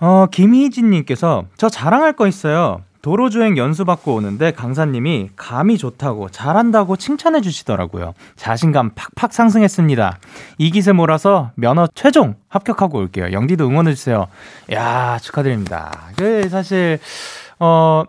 [0.00, 2.82] 어, 김희진님께서 저 자랑할 거 있어요.
[3.04, 8.14] 도로주행 연수받고 오는데 강사님이 감이 좋다고 잘한다고 칭찬해 주시더라고요.
[8.36, 10.18] 자신감 팍팍 상승했습니다.
[10.56, 13.30] 이 기세 몰아서 면허 최종 합격하고 올게요.
[13.32, 14.26] 영디도 응원해 주세요.
[14.72, 15.92] 야 축하드립니다.
[16.16, 16.98] 그 사실
[17.58, 18.04] 어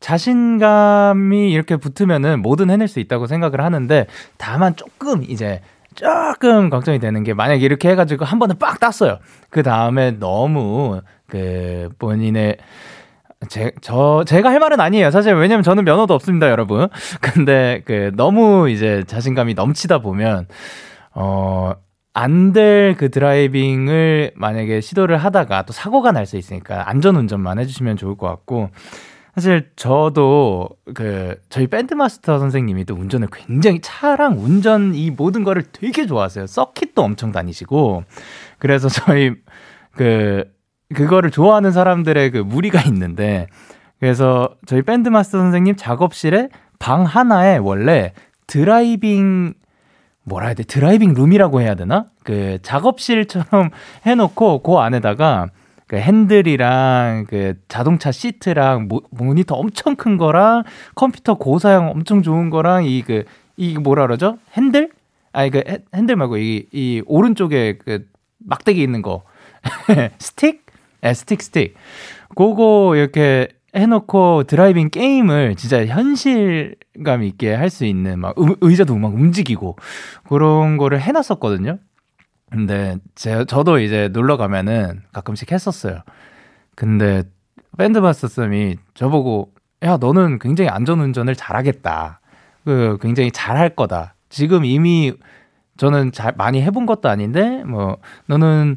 [0.00, 5.60] 자신감이 이렇게 붙으면은 뭐든 해낼 수 있다고 생각을 하는데 다만 조금 이제
[5.94, 9.20] 조금 걱정이 되는 게 만약에 이렇게 해가지고 한 번은 빡 땄어요.
[9.50, 12.56] 그 다음에 너무 그 본인의
[13.48, 15.10] 제, 저, 제가 할 말은 아니에요.
[15.10, 16.88] 사실 왜냐면 저는 면허도 없습니다, 여러분.
[17.20, 20.46] 근데 그 너무 이제 자신감이 넘치다 보면,
[21.14, 21.72] 어,
[22.14, 27.96] 안 될 그 드라이빙을 만약에 시도를 하다가 또 사고가 날 수 있으니까 안전 운전만 해주시면
[27.96, 28.70] 좋을 것 같고,
[29.34, 35.62] 사실 저도 그 저희 밴드 마스터 선생님이 또 운전을 굉장히 차랑 운전 이 모든 거를
[35.72, 36.46] 되게 좋아하세요.
[36.46, 38.04] 서킷도 엄청 다니시고
[38.58, 39.32] 그래서 저희
[39.92, 40.44] 그
[40.92, 43.46] 그거를 좋아하는 사람들의 그 무리가 있는데
[44.00, 48.12] 그래서 저희 밴드 마스터 선생님 작업실에 방 하나에 원래
[48.46, 49.54] driving
[50.24, 53.70] 뭐라 해야 돼 driving room이라고 해야 되나 그 작업실처럼
[54.06, 55.48] 해놓고 그 안에다가
[55.86, 60.64] 그 핸들이랑 그 자동차 시트랑 모, 모니터 엄청 큰 거랑
[60.94, 63.24] 컴퓨터 고사양 엄청 좋은 거랑 이 그
[63.56, 64.38] 이 뭐라 그러죠?
[64.56, 64.90] 핸들?
[65.32, 65.62] 아니 그
[65.94, 68.06] 핸들 말고 이, 이 오른쪽에 그
[68.38, 69.22] 막대기 있는 거
[70.18, 70.66] 스틱?
[71.02, 71.74] 에 스틱 스틱.
[72.36, 79.76] 그거 이렇게 해놓고 driving 게임을 진짜 현실감 있게 할 수 있는 막 의자도 막 움직이고
[80.28, 81.78] 그런 거를 해놨었거든요.
[82.50, 86.02] 근데 제 저도 이제 놀러 가면은 가끔씩 했었어요.
[86.76, 87.22] 근데
[87.78, 92.20] 밴드 마스터 쌤이 저보고 야 너는 굉장히 안전 운전을 잘하겠다.
[92.64, 94.14] 그 굉장히 잘할 거다.
[94.28, 95.14] 지금 이미
[95.76, 97.96] 저는 잘 많이 해본 것도 아닌데 뭐
[98.26, 98.76] 너는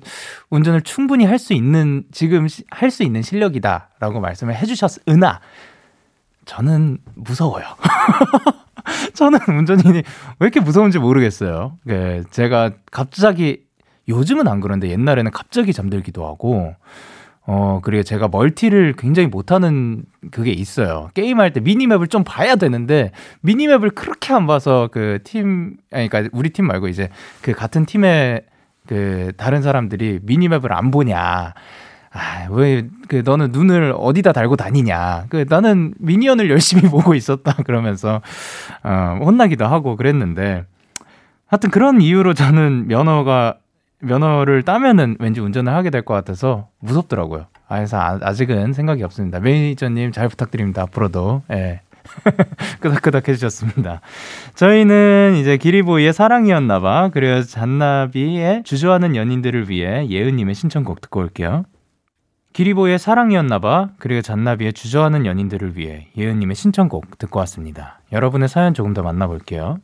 [0.49, 5.41] 운전을 충분히 할 수 있는 지금 할 수 있는 실력이다라고 말씀을 해주셨으나
[6.45, 7.65] 저는 무서워요.
[9.13, 10.03] 저는 운전이 왜
[10.39, 11.77] 이렇게 무서운지 모르겠어요.
[11.87, 13.63] 그 제가 갑자기
[14.07, 16.75] 요즘은 안 그런데 옛날에는 갑자기 잠들기도 하고
[17.47, 21.09] 어, 그리고 제가 멀티를 굉장히 못하는 그게 있어요.
[21.13, 26.49] 게임할 때 미니맵을 좀 봐야 되는데, 미니맵을 그렇게 안 봐서 그 팀, 아니, 그니까 우리
[26.49, 27.09] 팀 말고 이제
[27.41, 28.41] 그 같은 팀의
[28.87, 31.53] 그 다른 사람들이 미니맵을 안 보냐.
[32.11, 35.25] 아, 왜, 그, 너는 눈을 어디다 달고 다니냐.
[35.27, 37.53] 그, 나는 미니언을 열심히 보고 있었다.
[37.63, 38.21] 그러면서,
[38.83, 40.63] 어, 혼나기도 하고 그랬는데,
[41.47, 43.57] 하여튼 그런 이유로 저는 면허가
[44.05, 47.47] 면허를 따면은 왠지 운전을 하게 될 것 같아서 무섭더라고요.
[47.67, 49.39] 아, 그래서 아, 직은 생각이 없습니다.
[49.39, 50.83] 매니저님 잘 부탁드립니다.
[50.83, 51.43] 앞으로도.
[51.51, 51.81] 예.
[52.81, 54.01] 끄덕끄덕 해주셨습니다.
[54.53, 57.09] 저희는 이제 기리보이의 사랑이었나봐.
[57.11, 61.63] 그리고 잔나비의 주저하는 연인들을 위해 예은님의 신청곡 듣고 올게요.
[62.53, 63.89] 기리보이의 사랑이었나봐.
[63.97, 67.99] 그리고 잔나비의 주저하는 연인들을 위해 예은님의 신청곡 듣고 왔습니다.
[68.11, 69.79] 여러분의 사연 조금 더 만나볼게요.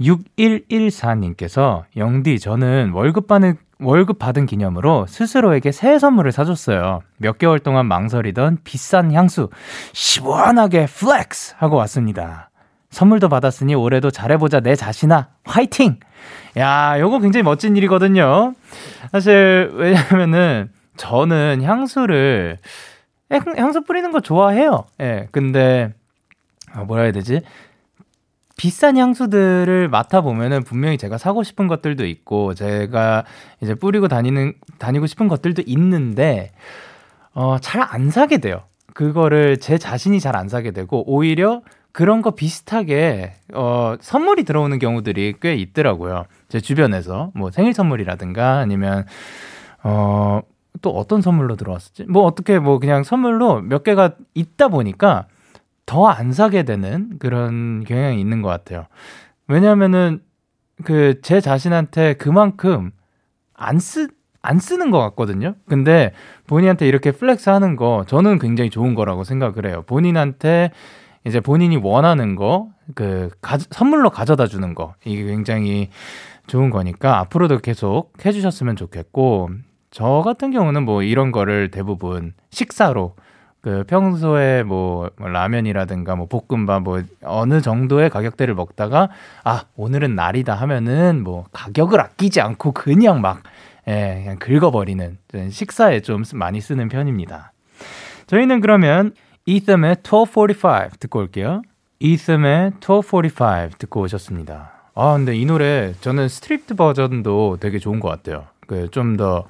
[0.00, 7.02] 6114님께서 영디 저는 월급 받는 월급 받은 기념으로 스스로에게 새 선물을 사줬어요.
[7.18, 9.50] 몇 개월 동안 망설이던 비싼 향수
[9.92, 12.50] 시원하게 flex 하고 왔습니다.
[12.90, 15.98] 선물도 받았으니 올해도 잘해보자 내 자신아 화이팅!
[16.58, 18.54] 야, 요거 굉장히 멋진 일이거든요.
[19.10, 22.58] 사실 왜냐면은 저는 향수를
[23.56, 24.84] 향수 뿌리는 거 좋아해요.
[25.00, 25.92] 예, 근데
[26.72, 27.40] 아, 뭐라 해야 되지?
[28.62, 33.24] 비싼 향수들을 맡아보면은 분명히 제가 사고 싶은 것들도 있고, 제가
[33.60, 36.52] 이제 뿌리고 다니는, 다니고 싶은 것들도 있는데,
[37.34, 38.62] 어, 잘 안 사게 돼요.
[38.94, 45.34] 그거를 제 자신이 잘 안 사게 되고, 오히려 그런 거 비슷하게, 어, 선물이 들어오는 경우들이
[45.42, 46.26] 꽤 있더라고요.
[46.48, 47.32] 제 주변에서.
[47.34, 49.06] 뭐 생일 선물이라든가 아니면,
[49.82, 50.40] 어,
[50.82, 52.04] 또 어떤 선물로 들어왔었지?
[52.04, 55.26] 뭐 어떻게 뭐 그냥 선물로 몇 개가 있다 보니까
[55.92, 58.86] 더 안 사게 되는 그런 경향이 있는 것 같아요.
[59.48, 60.22] 왜냐하면은
[60.84, 62.92] 그 제 자신한테 그만큼
[63.54, 64.08] 안 쓰,
[64.40, 65.54] 안 쓰는 것 같거든요.
[65.68, 66.12] 근데
[66.46, 69.84] 본인한테 이렇게 flex 하는 거 저는 굉장히 좋은 거라고 생각을 해요.
[69.86, 70.70] 본인한테
[71.24, 75.88] 이제 본인이 원하는 거, 그, 가, 선물로 가져다 주는 거, 이게 굉장히
[76.48, 79.50] 좋은 거니까 앞으로도 계속 해주셨으면 좋겠고,
[79.92, 83.14] 저 같은 경우는 뭐 이런 거를 대부분 식사로
[83.62, 89.08] 그 평소에 뭐, 뭐 라면이라든가 뭐 볶음밥 뭐 어느 정도의 가격대를 먹다가
[89.44, 93.42] 아 오늘은 날이다 하면은 뭐 가격을 아끼지 않고 그냥 막
[93.88, 95.16] 예, 그냥 긁어버리는
[95.50, 97.52] 식사에 좀 많이 쓰는 편입니다.
[98.26, 99.12] 저희는 그러면
[99.46, 101.62] Etham의 1245 듣고 올게요.
[102.00, 104.72] Etham의 1245 듣고 오셨습니다.
[104.94, 108.46] 아, 근데 이 노래 저는 stripped 버전도 되게 좋은 것 같아요.
[108.66, 109.44] 그 좀 더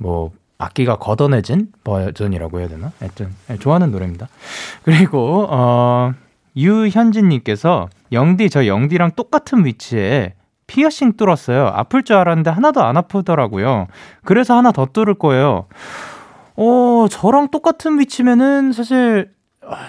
[0.00, 2.92] 뭐 악기가 걷어내진 버전이라고 해야 되나?
[3.00, 4.28] 하여튼 네, 좋아하는 노래입니다.
[4.84, 6.12] 그리고 어
[6.56, 10.34] 유현진님께서 영디 저 영디랑 똑같은 위치에
[10.66, 11.66] 피어싱 뚫었어요.
[11.66, 13.88] 아플 줄 알았는데 하나도 안 아프더라고요.
[14.24, 15.66] 그래서 하나 더 뚫을 거예요.
[16.56, 19.39] 어, 저랑 똑같은 위치면은 사실 아,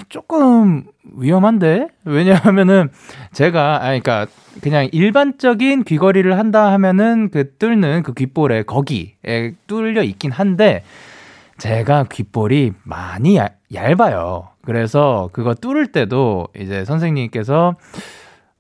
[0.10, 0.84] 조금
[1.16, 1.88] 위험한데?
[2.06, 2.90] 왜냐하면은
[3.32, 4.28] 제가, 아, 그러니까
[4.62, 10.84] 그냥 일반적인 귀걸이를 한다 하면은 그 뚫는 그 귓볼에 거기에 뚫려 있긴 한데
[11.58, 14.50] 제가 귓볼이 많이 얇, 얇아요.
[14.64, 17.76] 그래서 그거 뚫을 때도 이제 선생님께서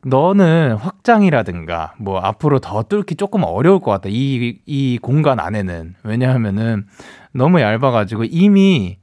[0.03, 4.09] 너는 확장이라든가 뭐 앞으로 더 뚫기 조금 어려울 것 같다.
[4.09, 5.95] 이, 이 공간 안에는.
[6.03, 6.87] 왜냐하면은
[7.33, 8.97] 너무 얇아가지고 이미,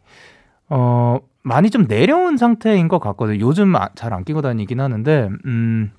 [0.69, 1.19] 어,
[1.49, 3.41] 많이 좀 내려온 상태인 것 같거든요.
[3.41, 5.91] 요즘 아, 잘안 끼고 다니긴 하는데, 음,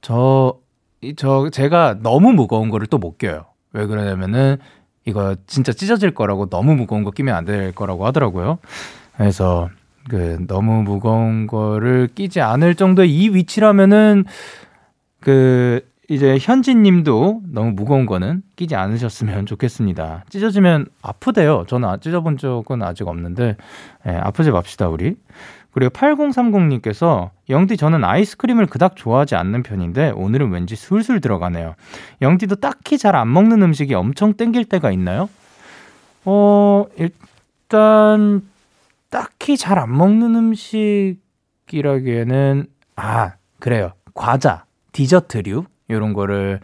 [0.00, 0.54] 저,
[1.00, 3.44] 이- 저, 제가 너무 무거운 거를 또 못 껴요.
[3.72, 4.56] 왜 그러냐면은
[5.04, 8.58] 이거 진짜 찢어질 거라고 너무 무거운 거 끼면 안 될 거라고 하더라고요.
[9.16, 9.68] 그래서
[10.08, 14.24] 그 너무 무거운 거를 끼지 않을 정도의 이 위치라면은
[15.20, 15.80] 그
[16.12, 20.24] 이제 현진 님도 너무 무거운 거는 끼지 않으셨으면 좋겠습니다.
[20.28, 21.64] 찢어지면 아프대요.
[21.68, 23.56] 저는 아- 찢어본 적은 아직 없는데
[24.06, 25.16] 예, 아프지 맙시다 우리.
[25.70, 31.76] 그리고 8030님께서 영디 저는 아이스크림을 그닥 좋아하지 않는 편인데 오늘은 왠지 술술 들어가네요.
[32.20, 35.30] 영디도 딱히 잘 안 먹는 음식이 엄청 땡길 때가 있나요?
[36.26, 38.42] 어 일단
[39.08, 40.34] 딱히 잘 안 먹는
[41.66, 46.60] 음식이라기에는 아 그래요 과자 디저트류 이런 거를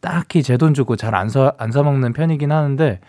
[0.00, 3.00] 딱히 제 돈 주고 잘 안 사 안 사 먹는 편이긴 하는데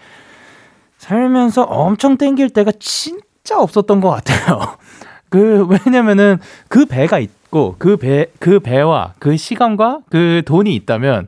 [0.97, 4.77] 살면서 엄청 땡길 때가 진짜 없었던 것 같아요.
[5.29, 6.37] 그 왜냐면은
[6.69, 11.27] 그 배가 있고 그배그 배와 그 시간과 그 돈이 있다면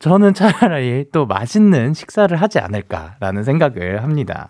[0.00, 4.48] 저는 차라리 또 맛있는 식사를 하지 않을까라는 생각을 합니다.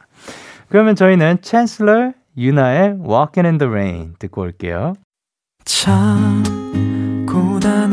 [0.69, 4.95] 그러면 저희는 챈슬러 유나의 Walking in the Rain 듣고 올게요.
[5.65, 6.43] 참
[7.29, 7.93] 고단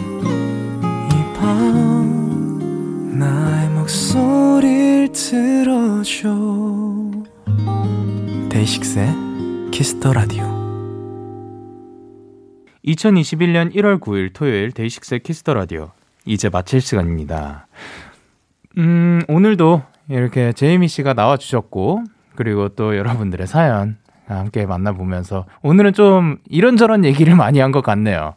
[3.13, 6.29] 나의 목소리를 들어줘
[8.49, 9.07] DAY6의
[9.71, 10.43] Kiss the Radio
[12.85, 15.91] 2021년 1월 9일 토요일 DAY6의 Kiss the Radio
[16.25, 17.67] 이제 마칠 시간입니다.
[18.77, 22.03] 음, 오늘도 이렇게 제이미 씨가 나와 주셨고
[22.35, 23.97] 그리고 또 여러분들의 사연
[24.27, 28.33] 함께 만나보면서 오늘은 좀 이런저런 얘기를 많이 한 것 같네요.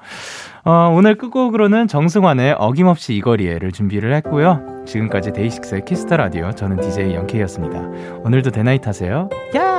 [0.67, 4.85] 어, 오늘 끝곡으로는 정승환의 어김없이 이 거리에를 준비를 했고요.
[4.87, 7.81] 지금까지 DAY6의 Kiss the Radio 저는 DJ Young K였습니다.
[8.25, 9.29] 오늘도 데나잇 하세요.
[9.57, 9.74] 야!